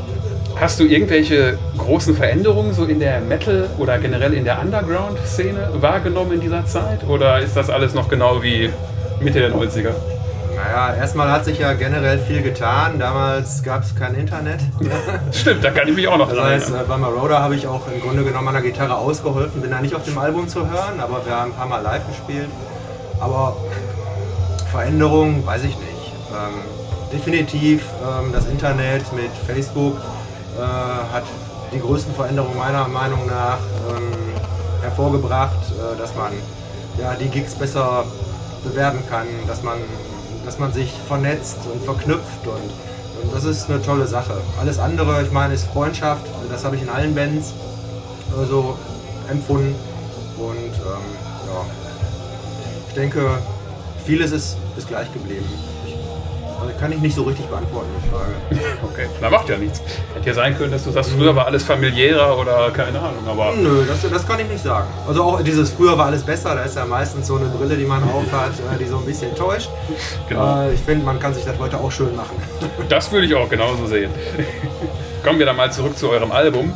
[0.56, 6.32] hast du irgendwelche großen Veränderungen so in der Metal- oder generell in der Underground-Szene wahrgenommen
[6.32, 7.06] in dieser Zeit?
[7.08, 8.70] Oder ist das alles noch genau wie
[9.20, 9.92] Mitte der 90er?
[10.56, 12.98] Naja, erstmal hat sich ja generell viel getan.
[12.98, 14.60] Damals gab es kein Internet.
[15.32, 16.84] Stimmt, da kann ich mich auch noch Das dran heißt, erinnern.
[16.84, 19.62] äh, bei Marauder habe ich auch im Grunde genommen an der Gitarre ausgeholfen.
[19.62, 22.06] Bin da nicht auf dem Album zu hören, aber wir haben ein paar Mal live
[22.08, 22.48] gespielt.
[23.20, 23.56] Aber
[24.70, 26.12] Veränderungen, weiß ich nicht.
[26.30, 26.60] Ähm,
[27.12, 29.96] definitiv ähm, das Internet mit Facebook
[30.56, 31.24] äh, hat
[31.72, 33.58] die größten Veränderungen meiner Meinung nach
[33.88, 34.12] ähm,
[34.82, 36.32] hervorgebracht, äh, dass man
[36.98, 38.04] ja, die Gigs besser
[38.64, 39.78] bewerben kann, dass man,
[40.44, 44.40] dass man sich vernetzt und verknüpft und, und das ist eine tolle Sache.
[44.60, 47.52] Alles andere, ich meine, ist Freundschaft, das habe ich in allen Bands
[48.30, 48.76] äh, so
[49.28, 49.74] empfunden
[50.38, 51.06] und ähm,
[51.46, 51.66] ja,
[52.88, 53.38] ich denke,
[54.04, 55.46] vieles ist, ist gleich geblieben.
[56.60, 58.32] Also kann ich nicht so richtig beantworten, die Frage.
[58.82, 59.80] Okay, na macht ja nichts.
[60.14, 63.54] Hätte ja sein können, dass du sagst, früher war alles familiärer oder keine Ahnung, aber
[63.54, 64.88] Nö, das, das kann ich nicht sagen.
[65.06, 67.84] Also auch dieses früher war alles besser, da ist ja meistens so eine Brille, die
[67.84, 69.70] man aufhat, äh, die so ein bisschen täuscht.
[70.28, 70.62] Genau.
[70.62, 72.36] Äh, ich finde, man kann sich das heute auch schön machen.
[72.88, 74.10] das würde ich auch genauso sehen.
[75.24, 76.72] Kommen wir dann mal zurück zu eurem Album.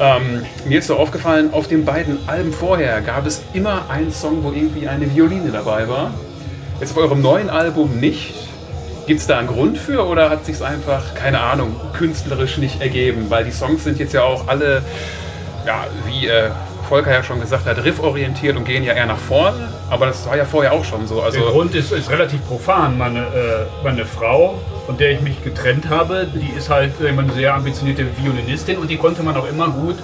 [0.00, 4.42] Ähm, mir ist so aufgefallen, auf den beiden Alben vorher gab es immer einen Song,
[4.42, 6.12] wo irgendwie eine Violine dabei war.
[6.80, 8.34] Jetzt auf eurem neuen Album nicht.
[9.06, 13.26] Gibt es da einen Grund für oder hat sich einfach, keine Ahnung, künstlerisch nicht ergeben?
[13.28, 14.82] Weil die Songs sind jetzt ja auch alle,
[15.66, 16.50] ja, wie äh,
[16.88, 19.68] Volker ja schon gesagt hat, rifforientiert und gehen ja eher nach vorne.
[19.90, 21.20] Aber das war ja vorher auch schon so.
[21.20, 22.96] Also, Der Grund ist, ist relativ profan.
[22.96, 27.54] Meine, äh, meine Frau, von der ich mich getrennt habe, die ist halt eine sehr
[27.54, 29.96] ambitionierte Violinistin und die konnte man auch immer gut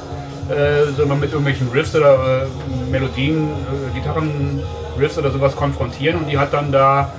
[0.50, 6.52] äh, mit irgendwelchen Riffs oder äh, Melodien, äh, Gitarrenriffs oder sowas konfrontieren und die hat
[6.52, 7.12] dann da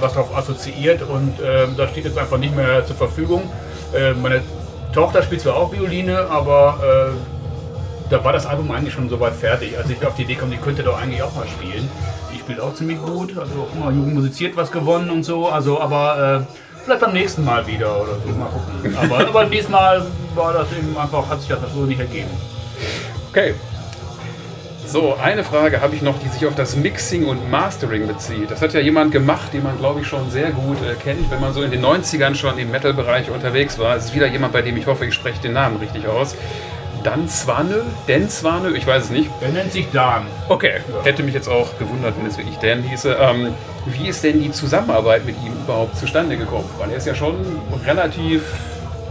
[0.00, 3.50] was drauf assoziiert und äh, das steht jetzt einfach nicht mehr zur Verfügung.
[3.94, 4.42] Äh, meine
[4.92, 9.76] Tochter spielt zwar auch Violine, aber äh, da war das Album eigentlich schon soweit fertig,
[9.78, 11.88] als ich auf die Idee kam, die könnte doch eigentlich auch mal spielen.
[12.32, 16.44] Die spielt auch ziemlich gut, also auch immer musiziert was gewonnen und so, also aber
[16.46, 18.96] äh, vielleicht beim nächsten Mal wieder oder so, mal gucken.
[18.96, 20.04] Aber, aber diesmal
[20.34, 22.30] war das eben einfach, hat sich das so nicht ergeben.
[23.30, 23.54] Okay.
[24.92, 28.50] So, eine Frage habe ich noch, die sich auf das Mixing und Mastering bezieht.
[28.50, 31.40] Das hat ja jemand gemacht, den man, glaube ich, schon sehr gut äh, kennt, wenn
[31.40, 33.96] man so in den 90ern schon im Metal-Bereich unterwegs war.
[33.96, 36.36] Es ist wieder jemand, bei dem ich hoffe, ich spreche den Namen richtig aus.
[37.02, 37.80] Dan Zwanö?
[38.06, 38.76] Den Zwanö?
[38.76, 39.30] Ich weiß es nicht.
[39.40, 40.26] Der nennt sich Dan.
[40.50, 43.16] Okay, hätte mich jetzt auch gewundert, wenn es wirklich Dan hieße.
[43.18, 43.54] Ähm,
[43.86, 46.68] wie ist denn die Zusammenarbeit mit ihm überhaupt zustande gekommen?
[46.76, 47.36] Weil er ist ja schon
[47.86, 48.42] relativ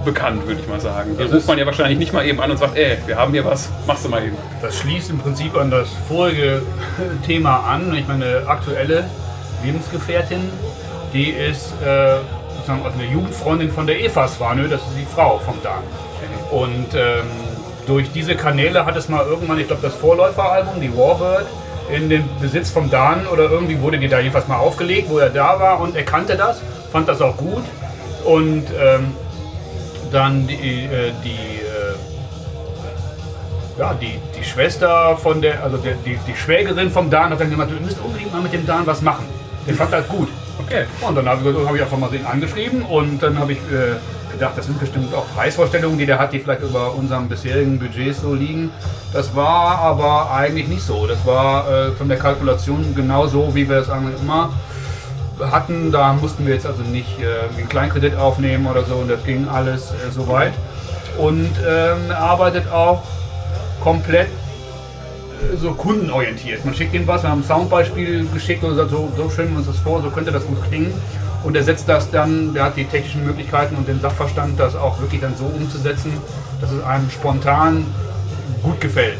[0.04, 1.16] bekannt, würde ich mal sagen.
[1.16, 3.32] Hier Das ruft man ja wahrscheinlich nicht mal eben an und sagt, ey, wir haben
[3.32, 4.38] hier was, machst du mal eben.
[4.62, 6.62] Das schließt im Prinzip an das vorige
[7.26, 7.93] Thema an.
[7.95, 9.06] Ich meine, aktuelle
[9.64, 10.49] Lebensgefährtin,
[11.14, 12.18] die ist äh,
[12.56, 15.84] sozusagen eine Jugendfreundin von der Eva Swanö, das ist die Frau vom Dan.
[16.52, 17.26] Und ähm,
[17.88, 21.45] durch diese Kanäle hat es mal irgendwann, ich glaube, das Vorläuferalbum, die Warbird,
[21.91, 25.30] in den Besitz vom Dan oder irgendwie wurde die da jedenfalls mal aufgelegt, wo er
[25.30, 27.64] da war und er kannte das, fand das auch gut.
[28.24, 29.16] Und ähm,
[30.12, 31.95] dann die, äh, die äh,
[33.80, 37.49] ja, die, die Schwester von der, also der, die, die Schwägerin vom Dan hat dann
[37.49, 39.26] gesagt, wir müssen unbedingt mal mit dem Dan was machen.
[39.68, 40.28] Der fand das gut.
[40.59, 40.86] Okay.
[41.01, 43.95] Und dann habe ich, hab ich einfach mal den angeschrieben und dann habe ich äh,
[44.32, 48.16] gedacht, das sind bestimmt auch Preisvorstellungen, die der hat, die vielleicht über unserem bisherigen Budget
[48.16, 48.72] so liegen.
[49.14, 51.07] Das war aber eigentlich nicht so.
[51.07, 54.51] Das war äh, von der Kalkulation genau so, wie wir es eigentlich immer
[55.49, 55.91] hatten.
[55.91, 59.47] Da mussten wir jetzt also nicht äh, einen Kleinkredit aufnehmen oder so und das ging
[59.47, 60.53] alles äh, soweit.
[61.17, 63.03] Und ähm, arbeitet auch
[63.81, 66.63] komplett äh, so kundenorientiert.
[66.65, 69.57] Man schickt ihm was, wir haben ein Soundbeispiel geschickt und sagt, so, so stellen wir
[69.57, 70.93] uns das vor, so könnte das gut klingen.
[71.43, 74.99] Und er setzt das dann, der hat die technischen Möglichkeiten und den Sachverstand, das auch
[75.01, 76.13] wirklich dann so umzusetzen,
[76.61, 77.85] dass es einem spontan
[78.61, 79.17] gut gefällt.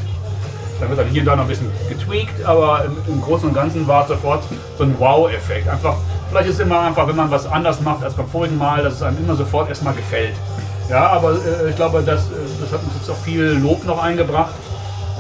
[0.80, 3.88] Dann wird dann hier und da noch ein bisschen getweakt, aber im, Großen und Ganzen
[3.88, 4.44] war es sofort
[4.78, 5.68] so ein Wow-Effekt.
[5.68, 5.96] Einfach,
[6.32, 8.96] vielleicht ist es immer einfach, wenn man was anders macht als beim vorigen Mal, dass
[8.96, 10.36] es einem immer sofort erstmal gefällt.
[10.90, 14.02] Ja, aber äh, ich glaube, das, äh, das hat uns jetzt auch viel Lob noch
[14.02, 14.54] eingebracht,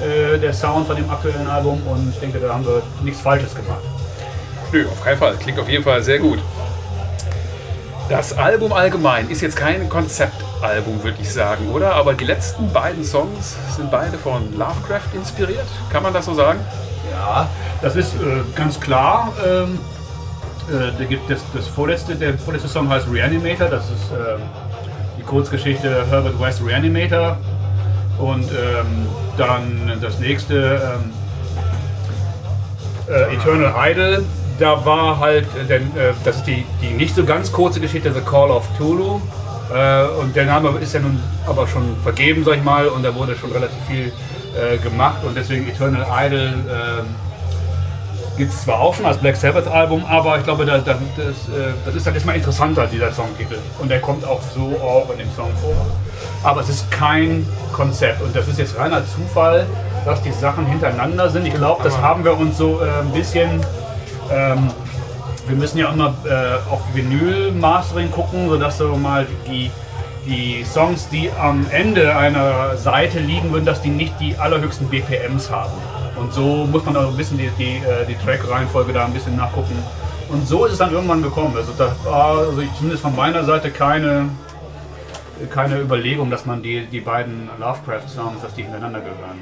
[0.02, 1.82] äh, der Sound von dem aktuellen Album.
[1.86, 3.82] Und ich denke, da haben wir nichts Falsches gemacht.
[4.72, 5.36] Nö, auf keinen Fall.
[5.36, 6.40] Klingt auf jeden Fall sehr gut.
[8.08, 11.94] Das Album allgemein ist jetzt kein Konzeptalbum, würde ich sagen, oder?
[11.94, 15.68] Aber die letzten beiden Songs sind beide von Lovecraft inspiriert.
[15.92, 16.60] Kann man das so sagen?
[17.12, 17.50] Ja,
[17.82, 19.32] das ist äh, ganz klar.
[19.46, 19.80] Ähm,
[20.70, 23.68] äh, da gibt es das vorletzte, der vorletzte Song heißt Reanimator.
[23.68, 24.42] Das ist ähm,
[25.18, 27.38] die Kurzgeschichte Herbert West Reanimator.
[28.18, 29.08] Und ähm,
[29.38, 31.12] dann das nächste ähm,
[33.08, 34.24] äh, Eternal Idol.
[34.60, 38.14] Da war halt, äh, denn, äh, das ist die, die nicht so ganz kurze Geschichte,
[38.14, 39.20] The Call of Tulu.
[39.74, 43.14] Äh, und der Name ist ja nun aber schon vergeben, sag ich mal, und da
[43.16, 44.12] wurde schon relativ viel
[44.84, 46.56] gemacht und deswegen Eternal Idol.
[48.38, 51.28] Gibt es zwar auch schon als Black Sabbath Album, aber ich glaube, das, das, das,
[51.28, 53.58] äh, das ist dann erstmal interessanter, dieser Songtitel.
[53.80, 55.74] Und der kommt auch so auch in dem Song vor.
[56.44, 59.66] Aber es ist kein Konzept und das ist jetzt reiner Zufall,
[60.06, 61.46] dass die Sachen hintereinander sind.
[61.46, 63.62] Ich glaube, das haben wir uns so äh, ein bisschen.
[64.32, 64.70] Ähm,
[65.48, 69.72] wir müssen ja immer äh, auf Vinyl-Mastering gucken, sodass so mal die,
[70.26, 75.50] die Songs, die am Ende einer Seite liegen würden, dass die nicht die allerhöchsten BPMs
[75.50, 75.74] haben.
[76.22, 79.36] Und so muss man auch ein bisschen die, die, äh, die Track-Reihenfolge da ein bisschen
[79.36, 79.76] nachgucken.
[80.30, 81.54] Und so ist es dann irgendwann gekommen.
[81.58, 84.30] Also das war also ich, zumindest von meiner Seite keine,
[85.50, 89.42] keine Überlegung, dass man die, die beiden Lovecraft-Songs, dass die hintereinander gehören.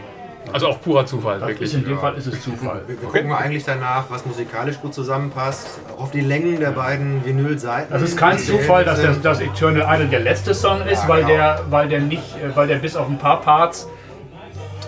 [0.52, 1.70] Also auch purer Zufall, Das wirklich.
[1.70, 2.82] ist in dem Fall ist es Zufall.
[2.88, 7.24] Wir, wir gucken eigentlich danach, was musikalisch gut zusammenpasst, auch auf die Längen der beiden
[7.24, 7.92] Vinylseiten.
[7.92, 11.22] Das ist kein Zufall, dass das, das Eternal Idol der letzte Song ist, Ja, weil,
[11.24, 11.34] genau.
[11.36, 13.88] der, weil, der nicht, äh, weil der bis auf ein paar Parts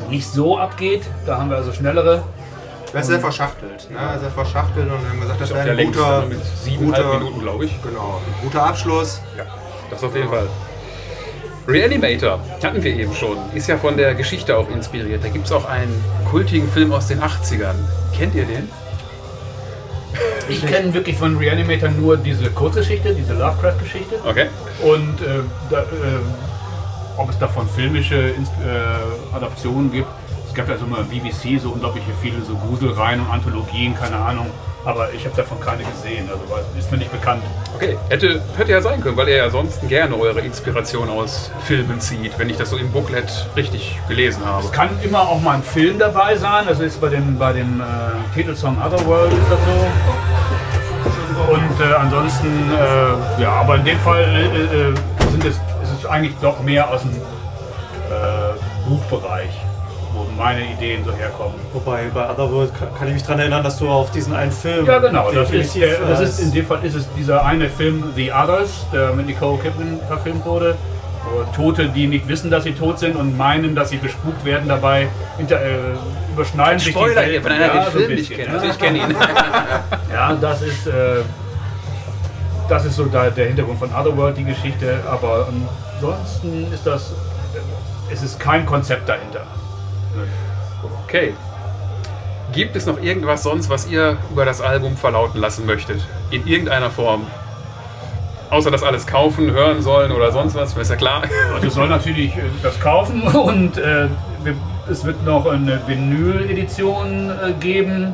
[0.09, 1.03] nicht so abgeht.
[1.25, 2.23] Da haben wir also schnellere.
[2.93, 3.89] Das ist sehr verschachtelt.
[3.89, 4.19] Ne?
[4.19, 7.65] Sehr verschachtelt und wir haben gesagt, das wäre ein guter, mit siebeneinhalb guter, Minuten, glaube
[7.65, 7.81] ich.
[7.81, 9.21] Genau, ein guter Abschluss.
[9.37, 9.45] Ja,
[9.89, 10.47] das auf jeden Fall.
[11.67, 13.37] Reanimator hatten wir eben schon.
[13.53, 15.23] Ist ja von der Geschichte auch inspiriert.
[15.23, 17.75] Da gibt es auch einen kultigen Film aus den 80ern.
[18.17, 18.69] Kennt ihr den?
[20.49, 24.15] Ich kenne wirklich von Reanimator nur diese Kurzgeschichte, diese Lovecraft-Geschichte.
[24.27, 24.47] Okay.
[24.83, 25.39] Und äh,
[25.69, 25.85] da, äh,
[27.21, 30.07] ob es davon filmische äh, Adaptionen gibt.
[30.47, 34.47] Es gab ja so mal BBC, so unglaublich viele so Gruselreihen und Anthologien, keine Ahnung.
[34.83, 36.41] Aber ich habe davon keine gesehen, also
[36.77, 37.43] ist mir nicht bekannt.
[37.75, 42.01] Okay, hätte, hätte ja sein können, weil ihr ja sonst gerne eure Inspiration aus Filmen
[42.01, 44.65] zieht, wenn ich das so im Booklet richtig gelesen habe.
[44.65, 47.79] Es kann immer auch mal ein Film dabei sein, das ist bei dem, bei dem
[47.79, 47.83] äh,
[48.33, 51.53] Titelsong Otherworld das so.
[51.53, 54.93] Und äh, ansonsten, äh, ja, aber in dem Fall äh, äh,
[55.31, 55.59] sind es
[56.11, 59.49] eigentlich doch mehr aus dem äh, Buchbereich,
[60.13, 61.55] wo meine Ideen so herkommen.
[61.73, 64.85] Wobei bei Otherworld ka- kann ich mich daran erinnern, dass du auch diesen einen Film.
[64.85, 65.31] Ja, genau.
[65.31, 68.31] Das ist, der, das als- ist, in dem Fall ist es dieser eine Film The
[68.31, 70.75] Others, der mit Nicole Kidman verfilmt wurde.
[71.23, 74.67] Wo Tote, die nicht wissen, dass sie tot sind und meinen, dass sie bespukt werden,
[74.67, 75.07] dabei
[75.37, 75.69] inter, äh,
[76.33, 78.53] überschneiden sich die Spoiler, wenn einer Ja, den so ein Film nicht bisschen, kennt.
[78.55, 79.15] Also ich kenne ihn.
[80.11, 80.91] Ja, das ist, äh,
[82.67, 84.99] das ist so da, der Hintergrund von Otherworld, die Geschichte.
[85.09, 85.47] Aber
[86.01, 87.13] ansonsten ist das,
[88.11, 89.41] es ist kein Konzept dahinter.
[91.05, 91.33] Okay.
[92.53, 96.01] Gibt es noch irgendwas sonst, was ihr über das Album verlauten lassen möchtet?
[96.31, 97.27] In irgendeiner Form?
[98.49, 101.23] Außer das alles kaufen, hören sollen oder sonst was, ist ja klar.
[101.53, 104.07] Also soll natürlich äh, das kaufen und äh,
[104.89, 108.13] es wird noch eine Vinyl-Edition äh, geben,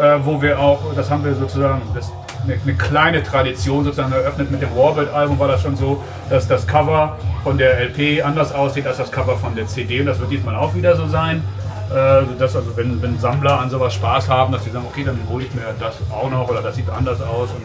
[0.00, 2.10] äh, wo wir auch, das haben wir sozusagen, das,
[2.46, 4.50] eine, eine kleine Tradition sozusagen eröffnet.
[4.50, 8.86] Mit dem Warbird-Album war das schon so, dass das Cover von der LP anders aussieht
[8.86, 11.42] als das Cover von der CD und das wird diesmal auch wieder so sein.
[11.90, 15.18] Äh, dass also wenn, wenn Sammler an sowas Spaß haben, dass sie sagen, okay, dann
[15.28, 17.64] hole ich mir das auch noch oder das sieht anders aus und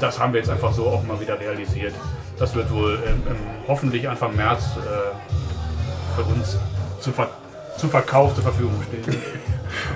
[0.00, 1.94] das haben wir jetzt einfach so auch mal wieder realisiert.
[2.38, 3.36] Das wird wohl ähm, ähm,
[3.68, 6.58] hoffentlich Anfang März äh, für uns
[7.00, 7.28] zu, ver
[7.76, 9.16] zu Verkauf zur Verfügung stehen.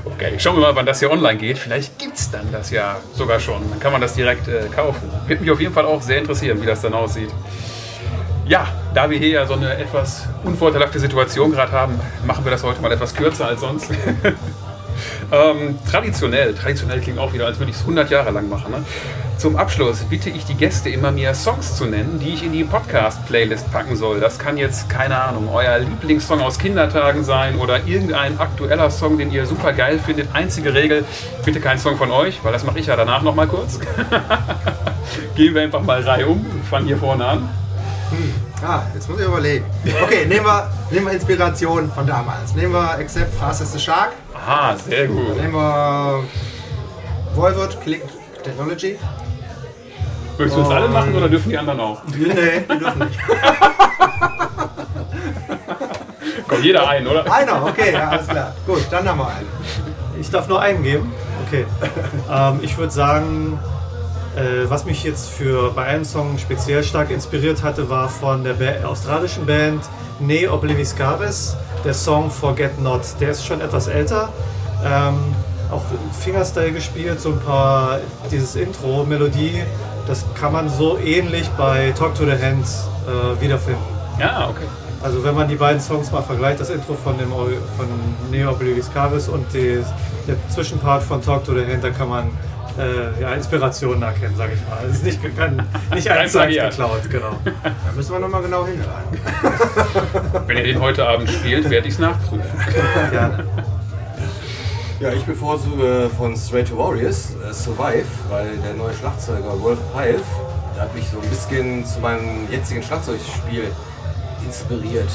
[0.04, 1.56] Okay, schauen wir mal, wann das hier online geht.
[1.58, 3.62] Vielleicht gibt es dann das ja sogar schon.
[3.70, 5.10] Dann kann man das direkt äh, kaufen.
[5.26, 7.30] Würde mich auf jeden Fall auch sehr interessieren, wie das dann aussieht.
[8.46, 12.62] Ja, da wir hier ja so eine etwas unvorteilhafte Situation gerade haben, machen wir das
[12.62, 13.90] heute mal etwas kürzer als sonst.
[15.32, 18.72] ähm, traditionell, traditionell klingt auch wieder, als würde ich es 100 Jahre lang machen.
[18.72, 18.84] Ne?
[19.40, 22.62] Zum Abschluss bitte ich die Gäste immer mir Songs zu nennen, die ich in die
[22.62, 24.20] Podcast-Playlist packen soll.
[24.20, 29.32] Das kann jetzt, keine Ahnung, euer Lieblingssong aus Kindertagen sein oder irgendein aktueller Song, den
[29.32, 30.28] ihr super geil findet.
[30.34, 31.06] Einzige Regel,
[31.42, 33.80] bitte kein Song von euch, weil das mache ich ja danach nochmal kurz.
[35.36, 37.48] Gehen wir einfach mal Reihe um, fangen hier vorne an.
[38.62, 39.64] Ah, jetzt muss ich überlegen.
[40.02, 42.54] Okay, nehmen wir, nehmen wir Inspiration von damals.
[42.54, 44.12] Nehmen wir Accept Fast as the Shark.
[44.34, 45.34] Aha, sehr gut.
[45.38, 46.24] Nehmen wir
[47.34, 48.02] Volvert Click
[48.42, 48.98] Technology.
[50.40, 52.00] Möchtest du uns alle machen oder dürfen die anderen auch?
[52.16, 53.18] Nee, die dürfen nicht.
[56.48, 57.30] Kommt jeder ein, oder?
[57.30, 58.54] Einer, okay, ja, alles klar.
[58.66, 59.46] Gut, dann haben wir einen.
[60.18, 61.12] Ich darf nur einen geben?
[61.46, 61.66] Okay.
[62.32, 63.60] ähm, ich würde sagen,
[64.34, 68.54] äh, was mich jetzt für bei einem Song speziell stark inspiriert hatte, war von der
[68.54, 69.84] ba australischen Band
[70.20, 73.02] Ne Obliviscaris, der Song Forget Not.
[73.20, 74.30] Der ist schon etwas älter.
[74.82, 75.18] Ähm,
[75.70, 75.82] auch
[76.18, 77.98] Fingerstyle gespielt, so ein paar,
[78.30, 79.64] dieses Intro, Melodie,
[80.10, 83.80] das kann man so ähnlich bei Talk to the Hands äh, wiederfinden.
[84.18, 84.66] Ja, okay.
[85.02, 87.86] Also wenn man die beiden Songs mal vergleicht, das Intro von dem von
[88.28, 89.80] Neo Oblivious Caris und die,
[90.26, 92.24] der Zwischenpart von Talk to the Hand, da kann man
[92.76, 94.84] äh, ja, Inspirationen erkennen, sage ich mal.
[94.90, 97.36] Es ist nicht, kein, nicht eins zu eins geklaut, genau.
[97.44, 100.44] Da müssen wir nochmal genau hinhören.
[100.46, 102.50] Wenn ihr den heute Abend spielt, werde ich es nachprüfen.
[103.12, 103.44] Gerne.
[105.00, 110.20] Ja, ich bevorzuge von Straight to Warriors äh, Survive, weil der neue Schlagzeuger Wolf Pive,
[110.76, 113.64] der hat mich so ein bisschen zu meinem jetzigen Schlagzeugspiel
[114.44, 115.10] inspiriert.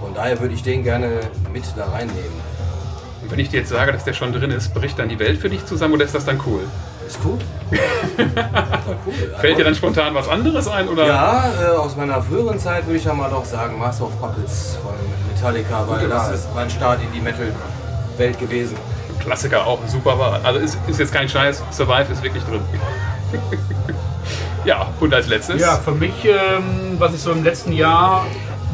[0.00, 1.18] Von daher würde ich den gerne
[1.52, 2.40] mit da reinnehmen.
[3.22, 5.40] Und wenn ich dir jetzt sage, dass der schon drin ist, bricht dann die Welt
[5.40, 6.60] für dich zusammen oder ist das dann cool?
[7.04, 7.38] Ist cool.
[9.04, 9.34] Cool.
[9.40, 10.88] Fällt dir dann spontan was anderes ein?
[10.88, 11.06] Oder?
[11.06, 14.76] Ja, äh, aus meiner früheren Zeit würde ich ja mal doch sagen Master of Puppets
[14.82, 14.92] von
[15.32, 18.76] Metallica, weil das ist mein Start in die Metal-Welt gewesen.
[19.22, 20.40] Klassiker auch, super Wahl.
[20.42, 22.60] Also ist, ist jetzt kein Scheiß, Survive ist wirklich drin.
[24.64, 25.60] ja, und als letztes?
[25.60, 28.26] Ja, für mich, ähm, was ich so im letzten Jahr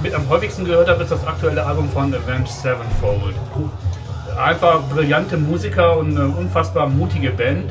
[0.03, 3.35] mit am häufigsten gehört habe, ist das aktuelle Album von Avenged Sevenfold.
[4.39, 7.71] Einfach brillante Musiker und eine unfassbar mutige Band,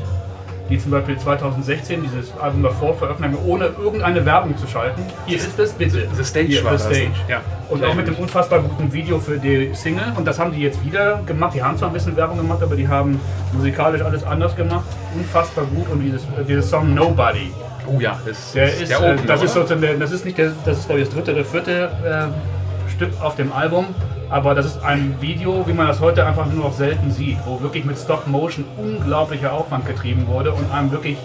[0.68, 5.02] die zum Beispiel 2016 dieses Album davor veröffentlicht haben, ohne irgendeine Werbung zu schalten.
[5.26, 6.08] Hier ist es, bitte.
[6.14, 7.10] The Stage Hier, war The das, Stage.
[7.10, 7.14] ne?
[7.28, 7.40] Ja.
[7.68, 10.12] Und auch mit dem unfassbar guten Video für die Single.
[10.16, 11.54] Und das haben die jetzt wieder gemacht.
[11.54, 13.20] Die haben zwar ein bisschen Werbung gemacht, aber die haben
[13.52, 14.84] musikalisch alles anders gemacht.
[15.14, 15.88] Unfassbar gut.
[15.90, 17.52] Und dieses, äh, dieses Song Nobody.
[17.86, 20.52] Oh ja, das Der ist, der äh, Opener, das ist sozusagen, das ist nicht der,
[20.66, 23.86] das ist glaube ich das dritte oder vierte äh, Stück auf dem Album,
[24.30, 27.60] aber das ist ein Video, wie man das heute einfach nur noch selten sieht, wo
[27.60, 31.16] wirklich mit Stop Motion unglaublicher Aufwand getrieben wurde und einem wirklich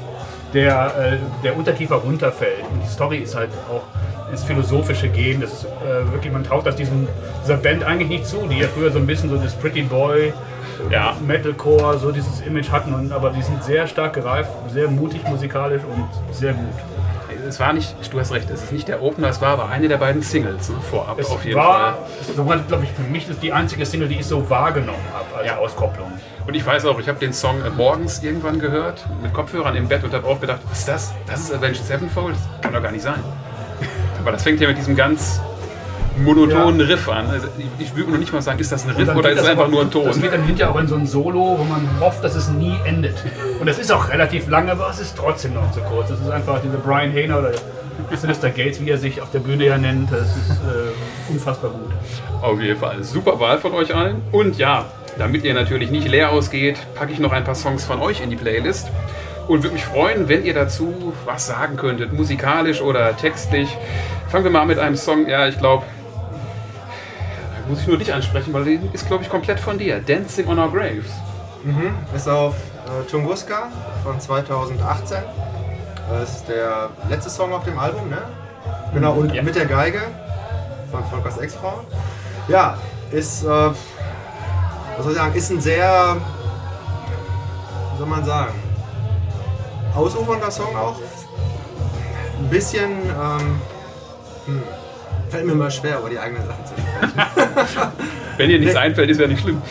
[0.53, 2.63] der, äh, der Unterkiefer runterfällt.
[2.71, 3.83] Und die Story ist halt auch
[4.31, 5.41] ins philosophische Gehen.
[5.41, 7.07] Das ist äh, wirklich, man traut das diesem,
[7.43, 10.31] dieser Band eigentlich nicht zu, die ja früher so ein bisschen so das Pretty Boy,
[10.91, 11.15] Ja.
[11.25, 15.81] Metalcore, so dieses Image hatten, und, aber die sind sehr stark gereift, sehr mutig musikalisch
[15.83, 16.73] und sehr gut.
[17.53, 19.87] Es war nicht, du hast recht, es ist nicht der Opener, es war aber eine
[19.87, 22.35] der beiden Singles ne, vorab Es auf jeden war, Fall.
[22.35, 25.45] sogar, glaube ich, für mich ist die einzige Single, die ich so wahrgenommen habe als
[25.45, 25.57] Ja.
[25.57, 26.11] Auskopplung.
[26.47, 29.87] Und ich weiß auch, ich habe den Song äh, morgens irgendwann gehört, mit Kopfhörern im
[29.87, 31.13] Bett und habe auch gedacht, was ist das?
[31.27, 32.35] Das ist Avenged Sevenfold?
[32.35, 33.23] Das kann doch gar nicht sein.
[34.19, 35.39] Aber das fängt ja mit diesem ganz
[36.17, 37.27] monotonen Riff an.
[37.29, 39.47] Also ich, ich würde noch nicht mal sagen, ist das ein Riff oder ist es
[39.47, 40.05] einfach nur ein Ton?
[40.05, 42.75] Das geht dann hinterher auch in so ein Solo, wo man hofft, dass es nie
[42.85, 43.15] endet.
[43.59, 46.09] Und das ist auch relativ lang, aber es ist trotzdem noch zu kurz.
[46.09, 47.51] Das ist einfach dieser Brian Hayner oder
[48.15, 50.11] Sinister Gates, wie er sich auf der Bühne ja nennt.
[50.11, 51.91] Das ist äh, unfassbar gut.
[52.41, 53.03] Auf jeden Fall.
[53.03, 54.21] Super Wahl von euch allen.
[54.31, 54.85] Und ja,
[55.17, 58.29] damit ihr natürlich nicht leer ausgeht, packe ich noch ein paar Songs von euch in
[58.29, 58.89] die Playlist.
[59.47, 63.77] Und würde mich freuen, wenn ihr dazu was sagen könntet, musikalisch oder textlich.
[64.29, 65.83] Fangen wir mal mit einem Song, ja, ich glaube,
[67.67, 69.99] muss ich nur dich ansprechen, weil die ist, glaube ich, komplett von dir.
[69.99, 71.11] Dancing on Our Graves.
[72.15, 73.69] Ist auf äh, Tunguska
[74.03, 75.17] von 2018.
[76.09, 78.17] Das ist der letzte Song auf dem Album, ne?
[78.93, 79.41] Genau, und Ja.
[79.41, 80.01] mit der Geige
[80.91, 81.81] von Volkers Ex-Frau.
[82.49, 82.77] Ja,
[83.11, 83.73] ist, äh, was
[85.03, 86.17] soll ich sagen, ist ein sehr,
[87.93, 88.53] wie soll man sagen,
[89.95, 90.97] ausufernder Song auch.
[92.39, 93.61] Ein bisschen, ähm,
[94.47, 94.63] hm,
[95.29, 97.21] fällt mir mal schwer, über die eigenen Sachen zu sprechen.
[98.37, 99.61] Wenn dir nichts einfällt, ist ja nicht schlimm.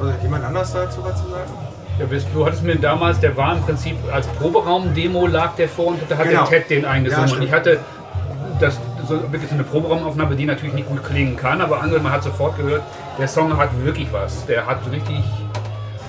[0.00, 1.50] Also, jemand anders dazu was zu sagen?
[1.98, 6.00] Ja, du hattest mir damals, der war im Prinzip als Proberaum-Demo lag der vor und
[6.08, 6.42] da hat Genau.
[6.42, 7.28] der Ted den eingesungen.
[7.28, 7.80] Ja, und ich hatte
[8.60, 12.12] das so wirklich so eine Proberaumaufnahme, die natürlich nicht gut klingen kann, aber andere, man
[12.12, 12.82] hat sofort gehört,
[13.18, 14.46] der Song hat wirklich was.
[14.46, 15.24] Der hat richtig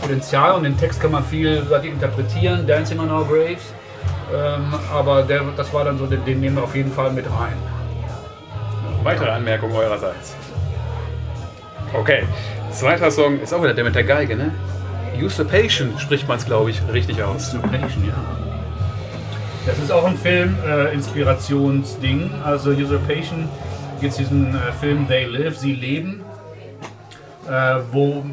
[0.01, 3.73] Potenzial und den Text kann man vielseitig interpretieren, Dancing on Our Graves.
[4.33, 7.25] Ähm, aber der, das war dann so, den, den nehmen wir auf jeden Fall mit
[7.25, 7.57] rein.
[9.03, 10.35] Weitere Anmerkungen eurerseits.
[11.93, 12.23] Okay,
[12.71, 14.51] zweiter Song ist auch wieder der mit der Geige, ne?
[15.21, 17.53] Usurpation spricht man es, glaube ich, richtig aus.
[17.53, 18.13] Usurpation, ja.
[19.65, 20.95] Das ist auch ein Film, äh.
[22.43, 23.49] Also Usurpation
[23.99, 26.21] gibt es diesen äh, Film They Live, Sie leben,
[27.47, 28.23] äh, wo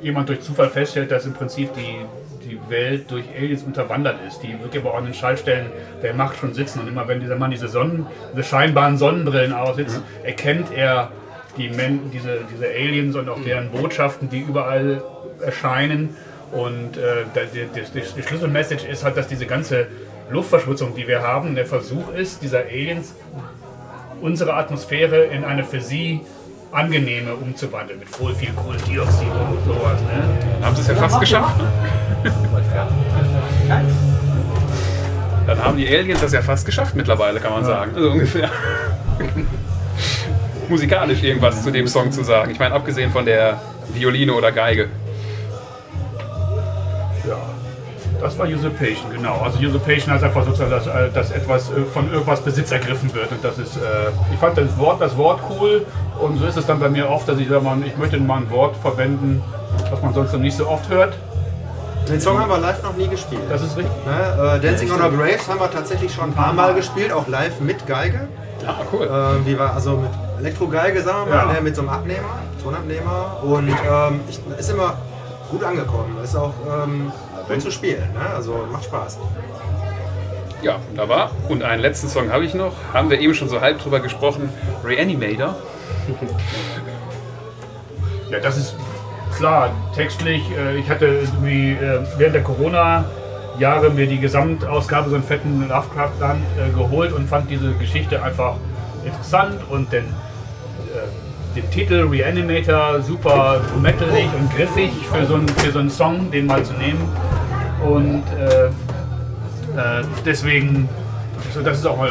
[0.00, 2.06] jemand durch Zufall feststellt, dass im Prinzip die,
[2.48, 5.66] die Welt durch Aliens unterwandert ist, die wirklich aber auch an den Schaltstellen
[6.02, 6.80] der Macht schon sitzen.
[6.80, 11.10] Und immer wenn dieser Mann diese, Sonnen, diese scheinbaren Sonnenbrillen aufsetzt, erkennt er
[11.56, 15.02] die Men diese, diese Aliens und auch deren Botschaften, die überall
[15.44, 16.16] erscheinen.
[16.52, 19.86] Und äh, die, die, die Schlüsselmessage ist halt, dass diese ganze
[20.30, 23.14] Luftverschmutzung, die wir haben, der Versuch ist, dieser Aliens
[24.20, 26.20] unsere Atmosphäre in eine für sie
[26.72, 30.00] angenehme umzuwandeln, mit voll viel Kohlendioxid und sowas.
[30.02, 30.22] Ne?
[30.54, 31.56] Dann haben sie es ja fast geschafft.
[31.58, 31.68] Ne?
[35.46, 37.92] Dann haben die Aliens das ja fast geschafft mittlerweile, kann man sagen.
[37.94, 38.50] Also ungefähr.
[40.68, 42.50] Musikalisch irgendwas zu dem Song zu sagen.
[42.50, 43.58] Ich meine, abgesehen von der
[43.94, 44.90] Violine oder Geige.
[48.20, 49.40] Das war Usurpation, genau.
[49.44, 53.30] Also Usurpation heißt einfach sozusagen, dass, äh, dass etwas äh, von irgendwas Besitz ergriffen wird.
[53.30, 53.80] Und das ist, äh,
[54.32, 55.86] ich fand das Wort, das Wort cool.
[56.18, 58.50] Und so ist es dann bei mir oft, dass ich sage, ich möchte mal ein
[58.50, 59.42] Wort verwenden,
[59.90, 61.14] was man sonst noch nicht so oft hört.
[62.08, 63.42] Den Song haben wir live noch nie gespielt.
[63.50, 63.92] Das ist richtig.
[64.06, 67.28] Ne, äh, Dancing on Our Graves haben wir tatsächlich schon ein paar Mal gespielt, auch
[67.28, 68.28] live mit Geige.
[68.66, 69.06] Ah, cool.
[69.06, 70.10] Äh, wie war also mit
[70.40, 71.52] Elektrogeige, sagen wir mal, Ja.
[71.52, 73.36] ne, mit so einem Abnehmer, Tonabnehmer.
[73.42, 74.94] Und ähm, ich, ist immer
[75.50, 76.16] gut angekommen.
[76.24, 76.54] Ist auch
[76.84, 77.12] ähm,
[77.48, 78.12] gut zu spielen.
[78.14, 78.20] Ne?
[78.34, 79.18] Also macht Spaß.
[80.62, 81.30] Ja, wunderbar.
[81.48, 82.72] Und einen letzten Song habe ich noch.
[82.92, 84.48] Haben wir eben schon so halb drüber gesprochen.
[84.84, 85.56] Reanimator.
[88.30, 88.74] Ja, das ist
[89.36, 90.42] klar, textlich.
[90.50, 96.44] Äh, ich hatte irgendwie äh, während der Corona-Jahre mir die Gesamtausgabe so einen fetten Lovecraft-Land
[96.58, 98.56] äh, geholt und fand diese Geschichte einfach
[99.02, 100.08] interessant und den, äh,
[101.58, 106.46] den Titel Reanimator super metalig und griffig für so, einen, für so einen Song, den
[106.46, 107.00] mal zu nehmen.
[107.84, 110.88] Und äh, äh, deswegen,
[111.52, 112.10] so, das ist auch mal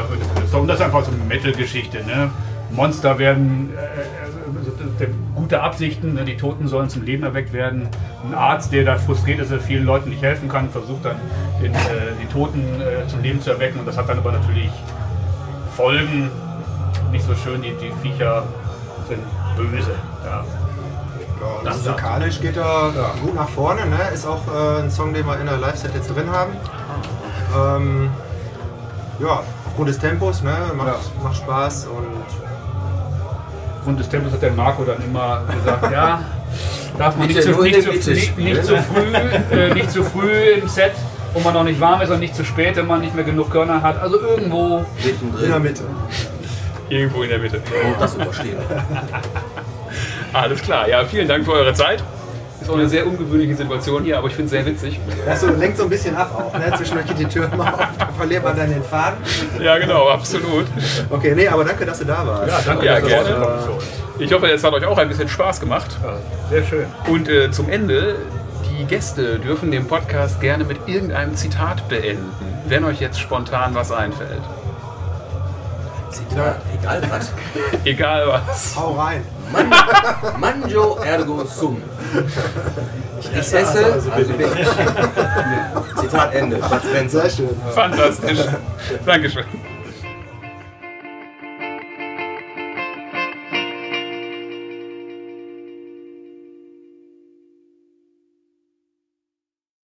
[0.52, 0.68] Song.
[0.68, 2.00] Das ist einfach so eine Metal-Geschichte.
[2.06, 2.30] Ne?
[2.72, 6.26] Monster werden äh, also, der- gute Absichten, ne?
[6.26, 7.88] die Toten sollen zum Leben erweckt werden.
[8.28, 11.16] Ein Arzt, der da frustriert ist, dass er vielen Leuten nicht helfen kann, versucht dann
[11.62, 11.78] den, äh,
[12.22, 13.80] die Toten äh, zum Leben zu erwecken.
[13.80, 14.72] Und das hat dann aber natürlich
[15.78, 16.30] Folgen.
[17.12, 18.44] Nicht so schön, die, die Viecher
[19.08, 19.20] sind
[19.56, 19.92] böse.
[20.26, 20.44] Ja.
[21.40, 22.92] Ja, Das musikalisch geht er
[23.22, 23.86] gut nach vorne.
[23.86, 23.98] Ne?
[24.14, 26.54] Ist auch äh, ein Song, den wir in der Live-Set jetzt drin haben.
[27.56, 28.10] Ähm,
[29.20, 30.56] ja, aufgrund des Tempos, ne?
[30.76, 32.08] macht, macht Spaß und
[33.88, 36.20] Aufgrund des Tempos hat der Marco dann immer gesagt, ja,
[36.98, 39.16] darf man nicht zu, nicht, zu, nicht, nicht zu früh,
[39.56, 40.92] äh, nicht zu früh im Set,
[41.34, 43.50] wo man noch nicht warm ist und nicht zu spät, wenn man nicht mehr genug
[43.50, 43.98] Körner hat.
[44.02, 44.84] Also irgendwo
[45.42, 45.60] in der.
[45.62, 45.84] Mitte.
[46.90, 47.58] Irgendwo in der Mitte.
[47.58, 48.58] Und das überstehen.
[50.34, 50.88] Alles klar.
[50.88, 52.04] Ja, vielen Dank für eure Zeit.
[52.62, 55.00] Ist auch eine sehr ungewöhnliche Situation hier, aber ich finde es sehr witzig.
[55.26, 56.58] Das so, lenkt so ein bisschen ab auch.
[56.58, 56.74] Ne?
[56.76, 59.18] Zwischendurch geht die Tür immer auf, da verliert man dann den Faden.
[59.62, 60.66] Ja, genau, absolut.
[61.10, 62.52] Okay, nee, aber danke, dass du da warst.
[62.52, 63.70] Ja, danke, Ja, gerne.
[64.20, 65.98] Ich hoffe, es hat euch auch ein bisschen Spaß gemacht.
[66.04, 66.18] Ja,
[66.50, 66.86] sehr schön.
[67.08, 68.16] Und äh, zum Ende,
[68.70, 72.32] die Gäste dürfen den Podcast gerne mit irgendeinem Zitat beenden,
[72.68, 74.42] wenn euch jetzt spontan was einfällt.
[76.18, 77.32] Zitat, egal was.
[77.86, 78.76] Egal was.
[78.76, 79.22] Hau rein.
[80.40, 81.82] Manjo ergo sum.
[83.20, 86.00] Ich esse, also bin ich.
[86.02, 86.60] Zitat Ende.
[87.08, 87.50] Sehr schön.
[87.74, 88.40] Fantastisch.
[89.06, 89.46] Dankeschön.